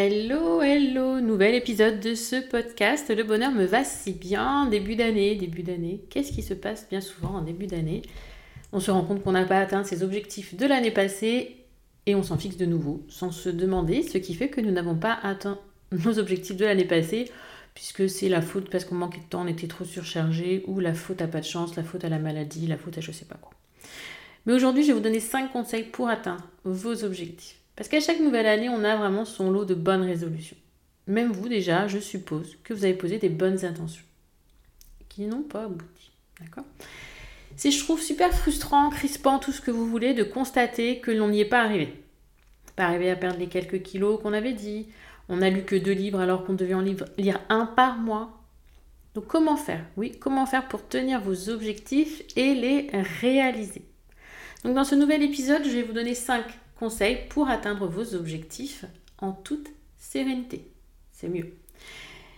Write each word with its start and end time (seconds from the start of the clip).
Hello, 0.00 0.62
hello, 0.62 1.18
nouvel 1.18 1.56
épisode 1.56 1.98
de 1.98 2.14
ce 2.14 2.36
podcast. 2.36 3.12
Le 3.12 3.24
bonheur 3.24 3.50
me 3.50 3.64
va 3.64 3.82
si 3.82 4.12
bien. 4.12 4.66
Début 4.66 4.94
d'année, 4.94 5.34
début 5.34 5.64
d'année. 5.64 6.04
Qu'est-ce 6.08 6.30
qui 6.30 6.44
se 6.44 6.54
passe 6.54 6.88
bien 6.88 7.00
souvent 7.00 7.30
en 7.30 7.42
début 7.42 7.66
d'année? 7.66 8.02
On 8.70 8.78
se 8.78 8.92
rend 8.92 9.02
compte 9.02 9.24
qu'on 9.24 9.32
n'a 9.32 9.44
pas 9.44 9.58
atteint 9.58 9.82
ses 9.82 10.04
objectifs 10.04 10.54
de 10.54 10.66
l'année 10.66 10.92
passée 10.92 11.64
et 12.06 12.14
on 12.14 12.22
s'en 12.22 12.38
fixe 12.38 12.56
de 12.56 12.64
nouveau 12.64 13.02
sans 13.08 13.32
se 13.32 13.48
demander, 13.48 14.04
ce 14.04 14.18
qui 14.18 14.34
fait 14.34 14.50
que 14.50 14.60
nous 14.60 14.70
n'avons 14.70 14.94
pas 14.94 15.18
atteint 15.20 15.58
nos 15.90 16.20
objectifs 16.20 16.56
de 16.56 16.64
l'année 16.64 16.84
passée, 16.84 17.28
puisque 17.74 18.08
c'est 18.08 18.28
la 18.28 18.40
faute 18.40 18.70
parce 18.70 18.84
qu'on 18.84 18.94
manquait 18.94 19.18
de 19.18 19.28
temps, 19.28 19.42
on 19.42 19.48
était 19.48 19.66
trop 19.66 19.84
surchargé, 19.84 20.62
ou 20.68 20.78
la 20.78 20.94
faute 20.94 21.22
à 21.22 21.26
pas 21.26 21.40
de 21.40 21.44
chance, 21.44 21.74
la 21.74 21.82
faute 21.82 22.04
à 22.04 22.08
la 22.08 22.20
maladie, 22.20 22.68
la 22.68 22.76
faute 22.76 22.98
à 22.98 23.00
je 23.00 23.10
sais 23.10 23.24
pas 23.24 23.34
quoi. 23.34 23.50
Mais 24.46 24.52
aujourd'hui, 24.52 24.84
je 24.84 24.88
vais 24.90 24.94
vous 24.94 25.00
donner 25.00 25.18
5 25.18 25.50
conseils 25.50 25.82
pour 25.82 26.08
atteindre 26.08 26.46
vos 26.62 27.02
objectifs. 27.02 27.57
Parce 27.78 27.88
qu'à 27.88 28.00
chaque 28.00 28.18
nouvelle 28.18 28.48
année, 28.48 28.68
on 28.68 28.82
a 28.82 28.96
vraiment 28.96 29.24
son 29.24 29.52
lot 29.52 29.64
de 29.64 29.74
bonnes 29.74 30.02
résolutions. 30.02 30.56
Même 31.06 31.30
vous, 31.30 31.48
déjà, 31.48 31.86
je 31.86 32.00
suppose 32.00 32.58
que 32.64 32.74
vous 32.74 32.82
avez 32.82 32.94
posé 32.94 33.18
des 33.18 33.28
bonnes 33.28 33.64
intentions 33.64 34.02
qui 35.08 35.26
n'ont 35.26 35.44
pas 35.44 35.62
abouti. 35.62 36.10
D'accord? 36.40 36.64
C'est, 37.54 37.70
je 37.70 37.78
trouve, 37.78 38.02
super 38.02 38.32
frustrant, 38.32 38.90
crispant, 38.90 39.38
tout 39.38 39.52
ce 39.52 39.60
que 39.60 39.70
vous 39.70 39.86
voulez, 39.86 40.12
de 40.12 40.24
constater 40.24 40.98
que 40.98 41.12
l'on 41.12 41.28
n'y 41.28 41.38
est 41.38 41.44
pas 41.44 41.62
arrivé. 41.62 42.02
Pas 42.74 42.86
arrivé 42.86 43.12
à 43.12 43.16
perdre 43.16 43.38
les 43.38 43.46
quelques 43.46 43.82
kilos 43.82 44.20
qu'on 44.20 44.32
avait 44.32 44.54
dit. 44.54 44.88
On 45.28 45.36
n'a 45.36 45.48
lu 45.48 45.62
que 45.62 45.76
deux 45.76 45.92
livres 45.92 46.18
alors 46.18 46.44
qu'on 46.44 46.54
devait 46.54 46.74
en 46.74 46.84
lire 47.16 47.40
un 47.48 47.64
par 47.64 47.96
mois. 47.96 48.42
Donc 49.14 49.28
comment 49.28 49.56
faire? 49.56 49.84
Oui, 49.96 50.18
comment 50.18 50.46
faire 50.46 50.66
pour 50.66 50.88
tenir 50.88 51.20
vos 51.20 51.48
objectifs 51.48 52.22
et 52.34 52.54
les 52.54 52.90
réaliser? 53.20 53.84
Donc 54.64 54.74
dans 54.74 54.82
ce 54.82 54.96
nouvel 54.96 55.22
épisode, 55.22 55.62
je 55.64 55.70
vais 55.70 55.82
vous 55.84 55.92
donner 55.92 56.16
cinq 56.16 56.44
conseils 56.78 57.26
pour 57.28 57.48
atteindre 57.48 57.86
vos 57.86 58.14
objectifs 58.14 58.84
en 59.18 59.32
toute 59.32 59.68
sérénité. 59.96 60.70
C'est 61.12 61.28
mieux. 61.28 61.52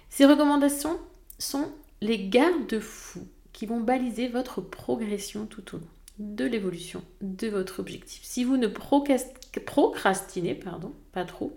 Ces 0.09 0.25
recommandations 0.25 0.99
sont 1.39 1.71
les 2.01 2.29
garde-fous 2.29 3.29
qui 3.53 3.67
vont 3.67 3.81
baliser 3.81 4.29
votre 4.29 4.61
progression 4.61 5.47
tout 5.47 5.77
au 5.77 5.79
long 5.79 5.87
de 6.19 6.45
l'évolution 6.45 7.03
de 7.21 7.49
votre 7.49 7.81
objectif. 7.81 8.23
Si 8.23 8.45
vous 8.45 8.57
ne 8.57 8.67
procrastinez 8.67 10.55
pardon, 10.55 10.95
pas 11.13 11.25
trop 11.25 11.55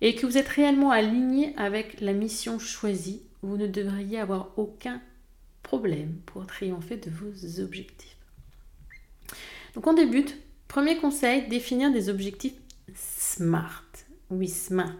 et 0.00 0.16
que 0.16 0.26
vous 0.26 0.36
êtes 0.36 0.48
réellement 0.48 0.90
aligné 0.90 1.54
avec 1.56 2.00
la 2.00 2.12
mission 2.12 2.58
choisie, 2.58 3.22
vous 3.42 3.56
ne 3.56 3.68
devriez 3.68 4.18
avoir 4.18 4.50
aucun 4.56 5.00
problème 5.62 6.16
pour 6.26 6.46
triompher 6.46 6.96
de 6.96 7.10
vos 7.10 7.60
objectifs. 7.60 8.16
Donc 9.74 9.86
on 9.86 9.92
débute. 9.92 10.36
Premier 10.72 10.96
conseil, 10.96 11.48
définir 11.48 11.92
des 11.92 12.08
objectifs 12.08 12.54
SMART. 12.94 13.84
Oui, 14.30 14.48
SMART. 14.48 14.96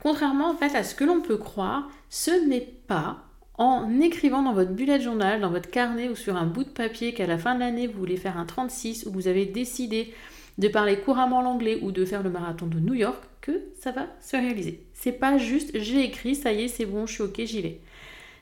Contrairement 0.00 0.50
en 0.50 0.56
fait 0.56 0.72
à 0.76 0.84
ce 0.84 0.94
que 0.94 1.02
l'on 1.02 1.20
peut 1.20 1.36
croire, 1.36 1.90
ce 2.10 2.30
n'est 2.46 2.60
pas 2.60 3.24
en 3.58 4.00
écrivant 4.00 4.42
dans 4.42 4.52
votre 4.52 4.70
bullet 4.70 5.00
journal, 5.00 5.40
dans 5.40 5.50
votre 5.50 5.68
carnet 5.68 6.08
ou 6.08 6.14
sur 6.14 6.36
un 6.36 6.46
bout 6.46 6.62
de 6.62 6.68
papier 6.68 7.12
qu'à 7.12 7.26
la 7.26 7.38
fin 7.38 7.56
de 7.56 7.58
l'année 7.58 7.88
vous 7.88 7.98
voulez 7.98 8.16
faire 8.16 8.38
un 8.38 8.44
36 8.44 9.06
ou 9.06 9.10
vous 9.10 9.26
avez 9.26 9.46
décidé 9.46 10.14
de 10.58 10.68
parler 10.68 11.00
couramment 11.00 11.42
l'anglais 11.42 11.80
ou 11.82 11.90
de 11.90 12.04
faire 12.04 12.22
le 12.22 12.30
marathon 12.30 12.66
de 12.66 12.78
New 12.78 12.94
York 12.94 13.20
que 13.40 13.64
ça 13.80 13.90
va 13.90 14.06
se 14.20 14.36
réaliser. 14.36 14.86
C'est 14.92 15.10
pas 15.10 15.38
juste 15.38 15.76
j'ai 15.76 16.04
écrit, 16.04 16.36
ça 16.36 16.52
y 16.52 16.62
est, 16.62 16.68
c'est 16.68 16.86
bon, 16.86 17.06
je 17.06 17.14
suis 17.14 17.22
ok, 17.24 17.40
j'y 17.44 17.62
vais. 17.62 17.80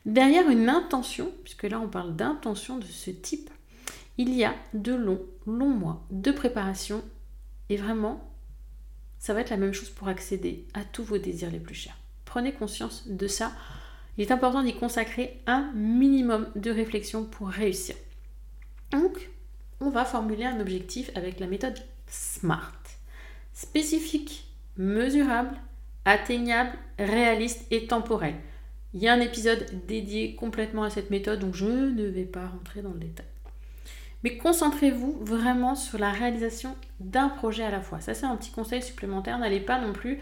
Derrière 0.05 0.51
une 0.51 0.69
intention, 0.69 1.33
puisque 1.45 1.63
là 1.63 1.81
on 1.83 1.89
parle 1.89 2.15
d'intention 2.15 2.77
de 2.77 2.85
ce 2.85 3.11
type, 3.11 3.49
il 4.19 4.35
y 4.35 4.45
a 4.45 4.55
de 4.75 4.93
longs, 4.93 5.23
longs 5.47 5.75
mois 5.75 6.07
de 6.11 6.31
préparation 6.31 7.03
et 7.69 7.77
vraiment, 7.77 8.31
ça 9.19 9.35
va 9.35 9.41
être 9.41 9.51
la 9.51 9.57
même 9.57 9.73
chose 9.73 9.91
pour 9.91 10.09
accéder 10.09 10.67
à 10.75 10.85
tous 10.85 11.05
vos 11.05 11.19
désirs 11.19 11.51
les 11.51 11.61
plus 11.61 11.75
chers. 11.75 11.97
Prenez 12.25 12.53
conscience 12.53 13.09
de 13.09 13.27
ça 13.27 13.53
il 14.17 14.23
est 14.23 14.33
important 14.33 14.63
d'y 14.63 14.75
consacrer 14.75 15.41
un 15.47 15.73
minimum 15.75 16.49
de 16.55 16.71
réflexion 16.71 17.25
pour 17.25 17.49
réussir. 17.49 17.95
Donc, 18.91 19.31
on 19.81 19.91
va 19.91 20.05
formuler 20.05 20.45
un 20.45 20.61
objectif 20.61 21.11
avec 21.15 21.41
la 21.41 21.47
méthode 21.47 21.79
SMART. 22.07 22.79
Spécifique, 23.55 24.47
mesurable, 24.77 25.57
atteignable, 26.05 26.77
réaliste 26.99 27.67
et 27.71 27.87
temporel. 27.87 28.35
Il 28.93 29.01
y 29.01 29.09
a 29.09 29.15
un 29.15 29.21
épisode 29.21 29.67
dédié 29.87 30.35
complètement 30.35 30.83
à 30.83 30.91
cette 30.91 31.11
méthode, 31.11 31.41
donc 31.41 31.55
je 31.55 31.65
ne 31.65 32.05
vais 32.05 32.25
pas 32.25 32.47
rentrer 32.47 32.83
dans 32.83 32.93
le 32.93 33.01
détail. 33.01 33.27
Mais 34.23 34.37
concentrez-vous 34.37 35.19
vraiment 35.21 35.75
sur 35.75 35.99
la 35.99 36.11
réalisation 36.11 36.77
d'un 37.01 37.29
projet 37.29 37.65
à 37.65 37.71
la 37.71 37.81
fois. 37.81 38.01
Ça, 38.01 38.15
c'est 38.15 38.27
un 38.27 38.37
petit 38.37 38.53
conseil 38.53 38.83
supplémentaire. 38.83 39.39
N'allez 39.39 39.61
pas 39.61 39.81
non 39.81 39.93
plus, 39.93 40.21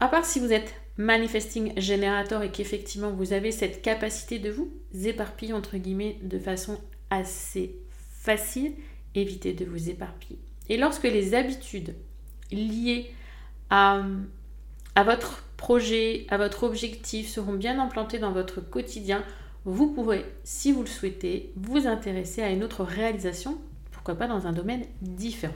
à 0.00 0.08
part 0.08 0.24
si 0.24 0.40
vous 0.40 0.52
êtes 0.52 0.74
manifesting 0.96 1.78
generator 1.80 2.42
et 2.42 2.50
qu'effectivement 2.50 3.10
vous 3.10 3.32
avez 3.32 3.52
cette 3.52 3.80
capacité 3.80 4.38
de 4.38 4.50
vous 4.50 4.70
éparpiller 5.04 5.54
entre 5.54 5.78
guillemets 5.78 6.18
de 6.22 6.38
façon 6.38 6.78
assez 7.08 7.76
facile, 8.20 8.74
évitez 9.14 9.54
de 9.54 9.64
vous 9.64 9.88
éparpiller. 9.88 10.38
Et 10.68 10.76
lorsque 10.76 11.04
les 11.04 11.34
habitudes 11.34 11.94
liées 12.52 13.12
à, 13.70 14.02
à 14.94 15.04
votre 15.04 15.42
projet, 15.56 16.26
à 16.28 16.36
votre 16.36 16.64
objectif 16.64 17.28
seront 17.28 17.54
bien 17.54 17.78
implantées 17.78 18.18
dans 18.18 18.32
votre 18.32 18.60
quotidien, 18.60 19.24
vous 19.64 19.92
pourrez, 19.92 20.24
si 20.44 20.72
vous 20.72 20.80
le 20.80 20.88
souhaitez, 20.88 21.52
vous 21.56 21.86
intéresser 21.86 22.42
à 22.42 22.50
une 22.50 22.64
autre 22.64 22.82
réalisation, 22.82 23.58
pourquoi 23.92 24.14
pas 24.14 24.26
dans 24.26 24.46
un 24.46 24.52
domaine 24.52 24.84
différent. 25.02 25.54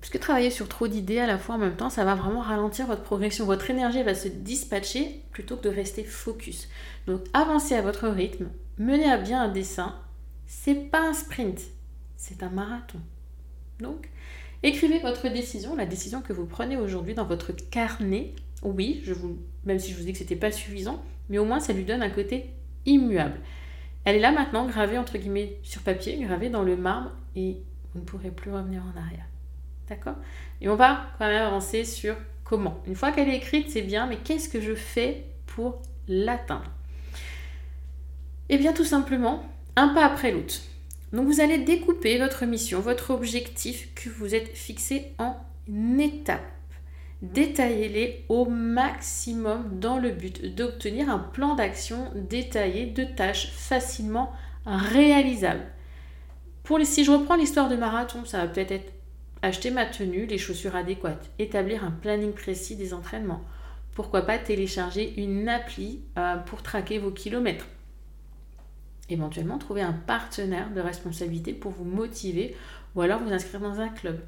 Puisque 0.00 0.20
travailler 0.20 0.50
sur 0.50 0.68
trop 0.68 0.86
d'idées 0.86 1.20
à 1.20 1.26
la 1.26 1.38
fois 1.38 1.54
en 1.54 1.58
même 1.58 1.76
temps, 1.76 1.88
ça 1.88 2.04
va 2.04 2.14
vraiment 2.14 2.40
ralentir 2.40 2.86
votre 2.86 3.02
progression. 3.02 3.46
Votre 3.46 3.70
énergie 3.70 4.02
va 4.02 4.14
se 4.14 4.28
dispatcher 4.28 5.22
plutôt 5.30 5.56
que 5.56 5.62
de 5.62 5.74
rester 5.74 6.04
focus. 6.04 6.68
Donc 7.06 7.22
avancez 7.32 7.74
à 7.74 7.82
votre 7.82 8.08
rythme, 8.08 8.48
menez 8.78 9.10
à 9.10 9.16
bien 9.16 9.42
un 9.42 9.48
dessin. 9.48 9.94
C'est 10.46 10.74
pas 10.74 11.08
un 11.08 11.14
sprint, 11.14 11.60
c'est 12.16 12.42
un 12.42 12.50
marathon. 12.50 12.98
Donc, 13.80 14.10
écrivez 14.62 14.98
votre 14.98 15.28
décision, 15.28 15.74
la 15.74 15.86
décision 15.86 16.20
que 16.20 16.32
vous 16.32 16.46
prenez 16.46 16.76
aujourd'hui 16.76 17.14
dans 17.14 17.24
votre 17.24 17.52
carnet. 17.52 18.34
Oui, 18.62 19.00
je 19.04 19.12
vous, 19.12 19.38
même 19.66 19.78
si 19.78 19.92
je 19.92 19.96
vous 19.96 20.04
dis 20.04 20.12
que 20.12 20.18
c'était 20.18 20.36
pas 20.36 20.52
suffisant, 20.52 21.02
mais 21.28 21.38
au 21.38 21.44
moins 21.44 21.60
ça 21.60 21.72
lui 21.72 21.84
donne 21.84 22.02
un 22.02 22.10
côté 22.10 22.50
immuable. 22.86 23.40
Elle 24.04 24.16
est 24.16 24.20
là 24.20 24.32
maintenant, 24.32 24.66
gravée 24.66 24.98
entre 24.98 25.16
guillemets 25.16 25.58
sur 25.62 25.82
papier, 25.82 26.18
gravée 26.18 26.50
dans 26.50 26.62
le 26.62 26.76
marbre, 26.76 27.10
et 27.36 27.56
vous 27.92 28.00
ne 28.00 28.04
pourrez 28.04 28.30
plus 28.30 28.50
revenir 28.50 28.82
en 28.82 29.00
arrière. 29.00 29.26
D'accord? 29.88 30.16
Et 30.60 30.68
on 30.68 30.76
va 30.76 31.06
quand 31.18 31.26
même 31.26 31.42
avancer 31.42 31.84
sur 31.84 32.16
comment. 32.42 32.80
Une 32.86 32.94
fois 32.94 33.12
qu'elle 33.12 33.28
est 33.28 33.36
écrite, 33.36 33.70
c'est 33.70 33.82
bien, 33.82 34.06
mais 34.06 34.16
qu'est-ce 34.16 34.48
que 34.48 34.60
je 34.60 34.74
fais 34.74 35.24
pour 35.46 35.80
l'atteindre? 36.08 36.70
Eh 38.48 38.58
bien, 38.58 38.72
tout 38.72 38.84
simplement, 38.84 39.44
un 39.76 39.88
pas 39.88 40.04
après 40.04 40.32
l'autre. 40.32 40.60
Donc, 41.12 41.26
vous 41.26 41.40
allez 41.40 41.58
découper 41.58 42.18
votre 42.18 42.44
mission, 42.44 42.80
votre 42.80 43.10
objectif 43.10 43.94
que 43.94 44.08
vous 44.10 44.34
êtes 44.34 44.48
fixé 44.56 45.12
en 45.18 45.36
étapes. 45.98 46.53
Détaillez-les 47.22 48.24
au 48.28 48.46
maximum 48.46 49.78
dans 49.78 49.98
le 49.98 50.10
but 50.10 50.54
d'obtenir 50.54 51.08
un 51.08 51.18
plan 51.18 51.54
d'action 51.54 52.10
détaillé 52.14 52.86
de 52.86 53.04
tâches 53.04 53.50
facilement 53.52 54.32
réalisables. 54.66 55.66
Pour 56.62 56.80
si 56.82 57.04
je 57.04 57.10
reprends 57.10 57.36
l'histoire 57.36 57.68
de 57.68 57.76
marathon, 57.76 58.24
ça 58.24 58.38
va 58.38 58.48
peut-être 58.48 58.72
être 58.72 58.92
acheter 59.42 59.70
ma 59.70 59.84
tenue, 59.84 60.26
les 60.26 60.38
chaussures 60.38 60.74
adéquates, 60.74 61.30
établir 61.38 61.84
un 61.84 61.90
planning 61.90 62.32
précis 62.32 62.76
des 62.76 62.94
entraînements. 62.94 63.42
Pourquoi 63.92 64.22
pas 64.22 64.38
télécharger 64.38 65.20
une 65.20 65.48
appli 65.48 66.00
euh, 66.18 66.36
pour 66.36 66.62
traquer 66.62 66.98
vos 66.98 67.10
kilomètres. 67.10 67.66
Éventuellement, 69.10 69.58
trouver 69.58 69.82
un 69.82 69.92
partenaire 69.92 70.72
de 70.72 70.80
responsabilité 70.80 71.52
pour 71.52 71.72
vous 71.72 71.84
motiver 71.84 72.56
ou 72.94 73.02
alors 73.02 73.20
vous 73.20 73.32
inscrire 73.32 73.60
dans 73.60 73.80
un 73.80 73.90
club 73.90 74.18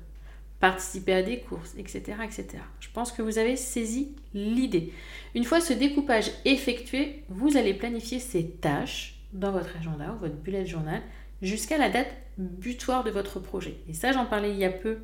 participer 0.61 1.13
à 1.13 1.23
des 1.23 1.41
courses, 1.41 1.75
etc., 1.77 2.19
etc. 2.25 2.47
Je 2.81 2.89
pense 2.93 3.13
que 3.13 3.23
vous 3.23 3.39
avez 3.39 3.57
saisi 3.57 4.15
l'idée. 4.35 4.93
Une 5.35 5.45
fois 5.45 5.61
ce 5.61 5.73
découpage 5.73 6.31
effectué, 6.45 7.25
vous 7.29 7.57
allez 7.57 7.75
planifier 7.75 8.19
ces 8.19 8.49
tâches 8.49 9.21
dans 9.33 9.53
votre 9.53 9.77
agenda 9.77 10.13
ou 10.15 10.19
votre 10.19 10.37
bullet 10.37 10.65
journal 10.65 11.03
jusqu'à 11.43 11.79
la 11.79 11.91
date 11.91 12.09
butoir 12.39 13.05
de 13.05 13.11
votre 13.11 13.41
projet. 13.41 13.77
Et 13.89 13.95
ça, 13.95 14.13
j'en 14.13 14.25
parlais 14.25 14.51
il 14.51 14.59
y 14.59 14.65
a 14.65 14.71
peu 14.71 14.99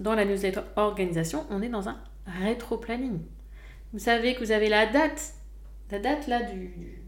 dans 0.00 0.14
la 0.14 0.24
newsletter 0.24 0.60
organisation. 0.76 1.46
On 1.50 1.62
est 1.62 1.68
dans 1.68 1.88
un 1.88 1.96
rétro-planning. 2.26 3.20
Vous 3.92 3.98
savez 3.98 4.34
que 4.34 4.40
vous 4.40 4.52
avez 4.52 4.68
la 4.68 4.86
date, 4.86 5.34
la 5.90 5.98
date 5.98 6.26
là 6.26 6.42
du, 6.42 6.68
du 6.68 7.02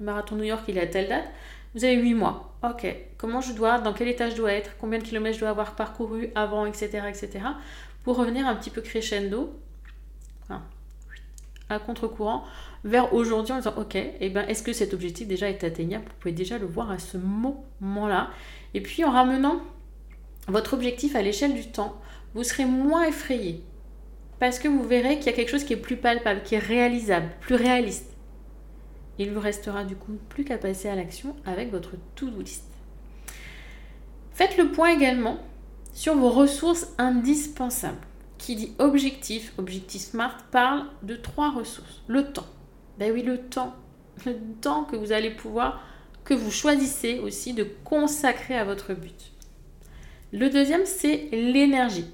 marathon 0.00 0.36
New 0.36 0.44
York, 0.44 0.64
il 0.68 0.78
est 0.78 0.82
à 0.82 0.86
telle 0.86 1.08
date. 1.08 1.28
Vous 1.74 1.84
avez 1.84 1.96
8 1.96 2.14
mois. 2.14 2.56
Ok. 2.62 2.86
Comment 3.16 3.40
je 3.40 3.52
dois, 3.52 3.78
dans 3.78 3.92
quel 3.92 4.08
état 4.08 4.30
je 4.30 4.36
dois 4.36 4.52
être, 4.52 4.76
combien 4.78 4.98
de 4.98 5.04
kilomètres 5.04 5.36
je 5.36 5.40
dois 5.40 5.50
avoir 5.50 5.74
parcouru 5.74 6.30
avant, 6.34 6.66
etc. 6.66 7.02
etc. 7.08 7.40
pour 8.04 8.16
revenir 8.16 8.46
un 8.46 8.54
petit 8.56 8.70
peu 8.70 8.80
crescendo, 8.80 9.58
à 11.68 11.78
contre-courant, 11.78 12.44
vers 12.84 13.14
aujourd'hui 13.14 13.52
en 13.52 13.58
disant 13.58 13.74
ok, 13.76 13.96
eh 13.96 14.28
ben, 14.30 14.46
est-ce 14.48 14.62
que 14.62 14.72
cet 14.72 14.94
objectif 14.94 15.26
déjà 15.26 15.48
est 15.48 15.64
atteignable? 15.64 16.04
Vous 16.04 16.14
pouvez 16.20 16.32
déjà 16.32 16.58
le 16.58 16.66
voir 16.66 16.90
à 16.90 16.98
ce 16.98 17.16
moment-là. 17.16 18.30
Et 18.74 18.80
puis 18.80 19.04
en 19.04 19.10
ramenant 19.10 19.60
votre 20.48 20.74
objectif 20.74 21.16
à 21.16 21.22
l'échelle 21.22 21.54
du 21.54 21.70
temps, 21.70 22.00
vous 22.34 22.44
serez 22.44 22.64
moins 22.64 23.04
effrayé. 23.04 23.62
Parce 24.38 24.58
que 24.58 24.68
vous 24.68 24.82
verrez 24.82 25.18
qu'il 25.18 25.26
y 25.26 25.28
a 25.28 25.32
quelque 25.32 25.50
chose 25.50 25.64
qui 25.64 25.72
est 25.72 25.76
plus 25.76 25.96
palpable, 25.96 26.42
qui 26.42 26.56
est 26.56 26.58
réalisable, 26.58 27.30
plus 27.40 27.54
réaliste. 27.54 28.16
Il 29.18 29.32
vous 29.32 29.40
restera 29.40 29.84
du 29.84 29.96
coup 29.96 30.18
plus 30.28 30.44
qu'à 30.44 30.58
passer 30.58 30.88
à 30.88 30.94
l'action 30.94 31.36
avec 31.44 31.70
votre 31.70 31.92
to-do 32.14 32.40
list. 32.40 32.64
Faites 34.32 34.56
le 34.56 34.70
point 34.70 34.90
également 34.90 35.38
sur 35.92 36.16
vos 36.16 36.30
ressources 36.30 36.88
indispensables. 36.98 38.00
Qui 38.38 38.56
dit 38.56 38.72
objectif, 38.78 39.52
objectif 39.58 40.02
SMART, 40.02 40.38
parle 40.50 40.86
de 41.02 41.14
trois 41.14 41.52
ressources. 41.52 42.02
Le 42.08 42.32
temps. 42.32 42.46
Ben 42.98 43.12
oui, 43.12 43.22
le 43.22 43.38
temps. 43.38 43.76
Le 44.26 44.34
temps 44.60 44.84
que 44.84 44.96
vous 44.96 45.12
allez 45.12 45.30
pouvoir, 45.30 45.82
que 46.24 46.34
vous 46.34 46.50
choisissez 46.50 47.18
aussi 47.20 47.54
de 47.54 47.66
consacrer 47.84 48.56
à 48.56 48.64
votre 48.64 48.94
but. 48.94 49.32
Le 50.32 50.50
deuxième, 50.50 50.86
c'est 50.86 51.28
l'énergie. 51.32 52.06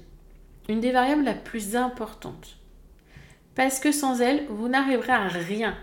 Une 0.69 0.79
des 0.79 0.91
variables 0.91 1.23
la 1.23 1.33
plus 1.33 1.75
importante. 1.75 2.57
Parce 3.55 3.79
que 3.79 3.91
sans 3.91 4.21
elle, 4.21 4.45
vous 4.49 4.69
n'arriverez 4.69 5.11
à 5.11 5.27
rien 5.27 5.75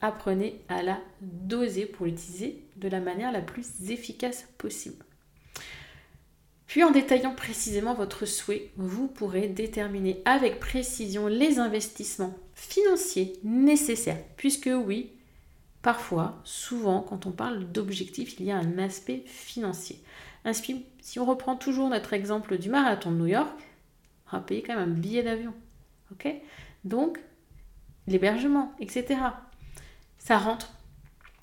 apprenez 0.00 0.60
à 0.68 0.82
la 0.82 0.98
doser 1.20 1.86
pour 1.86 2.06
l'utiliser 2.06 2.62
de 2.76 2.88
la 2.88 3.00
manière 3.00 3.32
la 3.32 3.40
plus 3.40 3.90
efficace 3.90 4.48
possible. 4.58 5.04
Puis 6.66 6.82
en 6.82 6.90
détaillant 6.90 7.34
précisément 7.34 7.94
votre 7.94 8.26
souhait, 8.26 8.70
vous 8.76 9.06
pourrez 9.06 9.48
déterminer 9.48 10.20
avec 10.24 10.58
précision 10.58 11.28
les 11.28 11.58
investissements 11.58 12.34
financiers 12.54 13.34
nécessaires. 13.44 14.22
Puisque 14.36 14.70
oui, 14.72 15.12
parfois, 15.82 16.40
souvent, 16.42 17.00
quand 17.00 17.26
on 17.26 17.32
parle 17.32 17.70
d'objectifs, 17.70 18.40
il 18.40 18.46
y 18.46 18.50
a 18.50 18.56
un 18.56 18.78
aspect 18.78 19.22
financier. 19.26 20.02
Si 20.52 21.20
on 21.20 21.24
reprend 21.24 21.54
toujours 21.54 21.90
notre 21.90 22.12
exemple 22.12 22.58
du 22.58 22.70
marathon 22.70 23.12
de 23.12 23.18
New 23.18 23.26
York, 23.26 23.56
on 24.32 24.36
va 24.36 24.42
payer 24.42 24.62
quand 24.62 24.74
même 24.74 24.90
un 24.90 24.94
billet 24.94 25.22
d'avion. 25.22 25.54
Donc, 26.84 27.20
l'hébergement, 28.06 28.72
etc 28.80 29.16
ça 30.24 30.38
rentre 30.38 30.72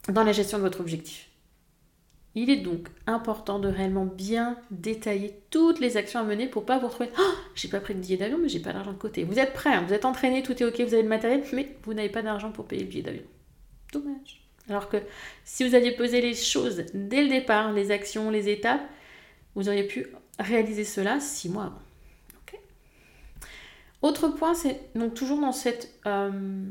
dans 0.09 0.23
la 0.23 0.33
gestion 0.33 0.57
de 0.57 0.63
votre 0.63 0.81
objectif. 0.81 1.29
Il 2.33 2.49
est 2.49 2.57
donc 2.57 2.87
important 3.07 3.59
de 3.59 3.67
réellement 3.67 4.05
bien 4.05 4.57
détailler 4.71 5.41
toutes 5.49 5.79
les 5.79 5.97
actions 5.97 6.19
à 6.19 6.23
mener 6.23 6.47
pour 6.47 6.65
pas 6.65 6.79
vous 6.79 6.87
retrouver 6.87 7.09
oh, 7.19 7.33
j'ai 7.55 7.67
pas 7.67 7.81
pris 7.81 7.93
de 7.93 7.99
billet 7.99 8.17
d'avion 8.17 8.37
mais 8.41 8.49
j'ai 8.49 8.59
pas 8.59 8.73
d'argent 8.73 8.93
de 8.93 8.97
côté. 8.97 9.23
Vous 9.23 9.37
êtes 9.37 9.53
prêt, 9.53 9.73
hein, 9.73 9.83
vous 9.87 9.93
êtes 9.93 10.05
entraîné, 10.05 10.41
tout 10.41 10.53
est 10.61 10.65
ok, 10.65 10.79
vous 10.81 10.93
avez 10.93 11.03
le 11.03 11.09
matériel, 11.09 11.43
mais 11.53 11.75
vous 11.83 11.93
n'avez 11.93 12.09
pas 12.09 12.21
d'argent 12.21 12.51
pour 12.51 12.65
payer 12.65 12.83
le 12.83 12.89
billet 12.89 13.03
d'avion. 13.03 13.23
Dommage. 13.93 14.41
Alors 14.69 14.89
que 14.89 14.97
si 15.43 15.67
vous 15.67 15.75
aviez 15.75 15.91
posé 15.91 16.21
les 16.21 16.33
choses 16.33 16.85
dès 16.93 17.23
le 17.23 17.29
départ, 17.29 17.73
les 17.73 17.91
actions, 17.91 18.29
les 18.29 18.49
étapes, 18.49 18.81
vous 19.55 19.67
auriez 19.67 19.83
pu 19.83 20.07
réaliser 20.39 20.85
cela 20.85 21.19
six 21.19 21.49
mois 21.49 21.65
avant. 21.65 21.81
Autre 24.01 24.29
point, 24.29 24.55
c'est 24.55 24.79
donc 24.95 25.13
toujours 25.13 25.39
dans 25.39 25.51
cet 25.51 25.93
euh, 26.07 26.63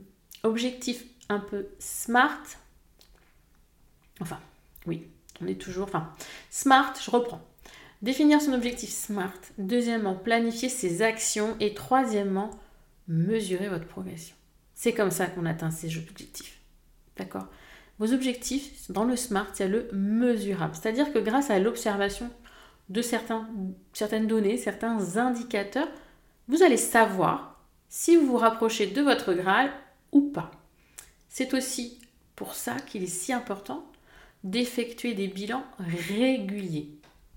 objectif 0.43 1.05
un 1.31 1.39
peu 1.39 1.69
smart. 1.79 2.43
Enfin, 4.21 4.39
oui, 4.87 5.07
on 5.41 5.47
est 5.47 5.61
toujours. 5.61 5.87
Enfin, 5.87 6.13
smart, 6.51 6.93
je 7.03 7.11
reprends. 7.11 7.41
Définir 8.03 8.43
son 8.43 8.53
objectif 8.53 8.91
smart. 8.91 9.33
Deuxièmement, 9.57 10.15
planifier 10.15 10.69
ses 10.69 11.01
actions. 11.03 11.57
Et 11.61 11.73
troisièmement, 11.73 12.51
mesurer 13.09 13.69
votre 13.69 13.87
progression. 13.87 14.35
C'est 14.75 14.93
comme 14.93 15.11
ça 15.11 15.27
qu'on 15.27 15.47
atteint 15.47 15.71
ces 15.71 15.97
objectifs. 15.97 16.61
D'accord? 17.17 17.47
Vos 17.99 18.13
objectifs, 18.13 18.91
dans 18.91 19.05
le 19.05 19.17
smart, 19.17 19.47
il 19.57 19.61
y 19.61 19.65
a 19.65 19.69
le 19.69 19.89
mesurable. 19.93 20.75
C'est-à-dire 20.75 21.13
que 21.13 21.19
grâce 21.19 21.51
à 21.51 21.59
l'observation 21.59 22.31
de 22.89 23.03
certains, 23.03 23.49
certaines 23.93 24.27
données, 24.27 24.57
certains 24.57 25.17
indicateurs, 25.17 25.89
vous 26.49 26.63
allez 26.63 26.79
savoir 26.79 27.61
si 27.89 28.17
vous 28.17 28.27
vous 28.27 28.37
rapprochez 28.37 28.87
de 28.87 29.03
votre 29.03 29.35
Graal 29.35 29.71
ou 30.13 30.23
pas. 30.31 30.51
C'est 31.31 31.55
aussi 31.55 31.99
pour 32.37 32.55
ça 32.55 32.75
qu'il 32.81 33.05
est 33.05 33.07
si 33.07 33.33
important 33.33 33.87
d'effectuer 34.45 35.15
des 35.15 35.29
bilans 35.29 35.65
réguliers. 35.79 36.91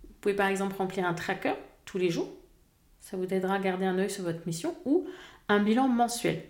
Vous 0.04 0.16
pouvez 0.20 0.34
par 0.34 0.48
exemple 0.48 0.76
remplir 0.76 1.06
un 1.06 1.14
tracker 1.14 1.54
tous 1.86 2.00
les 2.00 2.10
jours, 2.10 2.30
ça 3.00 3.18
vous 3.18 3.32
aidera 3.34 3.56
à 3.56 3.60
garder 3.60 3.86
un 3.86 4.00
œil 4.00 4.10
sur 4.10 4.24
votre 4.24 4.46
mission, 4.48 4.76
ou 4.86 5.06
un 5.48 5.60
bilan 5.60 5.88
mensuel. 5.88 6.44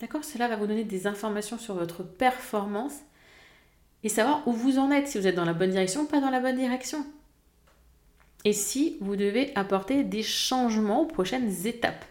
D'accord? 0.00 0.24
Cela 0.24 0.48
va 0.48 0.56
vous 0.56 0.66
donner 0.66 0.84
des 0.84 1.06
informations 1.06 1.58
sur 1.58 1.74
votre 1.74 2.02
performance 2.02 2.94
et 4.04 4.08
savoir 4.08 4.46
où 4.46 4.52
vous 4.52 4.78
en 4.78 4.90
êtes, 4.90 5.08
si 5.08 5.18
vous 5.18 5.26
êtes 5.26 5.34
dans 5.34 5.44
la 5.44 5.52
bonne 5.52 5.70
direction 5.70 6.02
ou 6.02 6.06
pas 6.06 6.20
dans 6.20 6.30
la 6.30 6.40
bonne 6.40 6.56
direction. 6.56 7.04
Et 8.44 8.52
si 8.52 8.96
vous 9.00 9.16
devez 9.16 9.54
apporter 9.56 10.04
des 10.04 10.22
changements 10.22 11.02
aux 11.02 11.06
prochaines 11.06 11.66
étapes. 11.66 12.04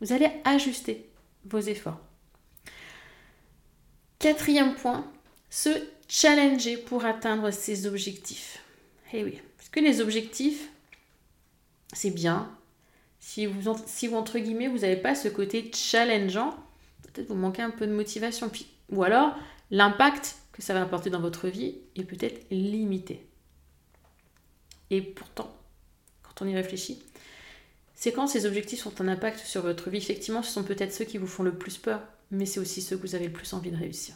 Vous 0.00 0.12
allez 0.12 0.30
ajuster 0.44 1.10
vos 1.44 1.58
efforts. 1.58 2.00
Quatrième 4.22 4.76
point, 4.76 5.04
se 5.50 5.68
challenger 6.06 6.76
pour 6.76 7.04
atteindre 7.04 7.50
ses 7.50 7.88
objectifs. 7.88 8.62
Eh 9.12 9.24
oui, 9.24 9.40
parce 9.56 9.68
que 9.68 9.80
les 9.80 10.00
objectifs, 10.00 10.70
c'est 11.92 12.12
bien. 12.12 12.48
Si 13.18 13.46
vous, 13.46 13.66
entre 14.14 14.38
guillemets, 14.38 14.68
vous 14.68 14.78
n'avez 14.78 14.96
pas 14.96 15.16
ce 15.16 15.26
côté 15.26 15.68
challengeant, 15.74 16.54
peut-être 17.02 17.30
vous 17.30 17.34
manquez 17.34 17.62
un 17.62 17.70
peu 17.70 17.84
de 17.84 17.92
motivation. 17.92 18.48
Ou 18.90 19.02
alors, 19.02 19.34
l'impact 19.72 20.36
que 20.52 20.62
ça 20.62 20.72
va 20.72 20.82
apporter 20.82 21.10
dans 21.10 21.20
votre 21.20 21.48
vie 21.48 21.78
est 21.96 22.04
peut-être 22.04 22.46
limité. 22.52 23.26
Et 24.90 25.02
pourtant, 25.02 25.52
quand 26.22 26.42
on 26.42 26.48
y 26.48 26.54
réfléchit, 26.54 27.02
c'est 27.96 28.12
quand 28.12 28.28
ces 28.28 28.46
objectifs 28.46 28.86
ont 28.86 28.94
un 29.00 29.08
impact 29.08 29.40
sur 29.40 29.62
votre 29.62 29.90
vie. 29.90 29.98
Effectivement, 29.98 30.44
ce 30.44 30.52
sont 30.52 30.62
peut-être 30.62 30.92
ceux 30.92 31.06
qui 31.06 31.18
vous 31.18 31.26
font 31.26 31.42
le 31.42 31.56
plus 31.56 31.76
peur, 31.76 32.00
mais 32.32 32.46
c'est 32.46 32.60
aussi 32.60 32.82
ceux 32.82 32.96
que 32.96 33.06
vous 33.06 33.14
avez 33.14 33.26
le 33.26 33.32
plus 33.32 33.52
envie 33.52 33.70
de 33.70 33.76
réussir. 33.76 34.14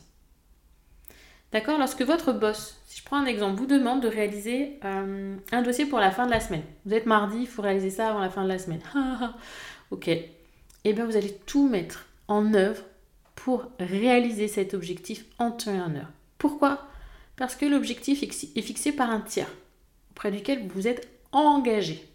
D'accord 1.53 1.79
Lorsque 1.79 2.03
votre 2.03 2.33
boss, 2.33 2.81
si 2.87 2.99
je 2.99 3.05
prends 3.05 3.19
un 3.19 3.27
exemple, 3.27 3.59
vous 3.59 3.67
demande 3.67 4.03
de 4.03 4.09
réaliser 4.09 4.81
euh, 4.85 5.37
un 5.53 5.63
dossier 5.63 5.87
pour 5.87 6.01
la 6.01 6.11
fin 6.11 6.27
de 6.27 6.33
la 6.33 6.41
semaine. 6.41 6.65
Vous 6.85 6.95
êtes 6.95 7.07
mardi, 7.07 7.39
il 7.43 7.47
faut 7.47 7.63
réaliser 7.63 7.91
ça 7.91 8.11
avant 8.11 8.21
la 8.21 8.31
fin 8.31 8.43
de 8.43 8.49
la 8.49 8.59
semaine. 8.59 8.81
ok. 9.91 10.09
Eh 10.09 10.93
bien, 10.93 11.07
vous 11.07 11.17
allez 11.17 11.37
tout 11.47 11.69
mettre 11.69 12.07
en 12.27 12.53
œuvre 12.55 12.83
pour 13.35 13.71
réaliser 13.79 14.49
cet 14.49 14.75
objectif 14.75 15.25
en 15.39 15.53
temps 15.53 15.73
et 15.73 15.81
en 15.81 15.95
heure. 15.95 16.11
Pourquoi? 16.39 16.89
Parce 17.37 17.55
que 17.55 17.67
l'objectif 17.67 18.23
est 18.23 18.63
fixé 18.63 18.93
par 18.93 19.11
un 19.11 19.21
tiers 19.21 19.51
auprès 20.11 20.31
duquel 20.31 20.67
vous 20.69 20.89
êtes 20.89 21.09
engagé. 21.33 22.09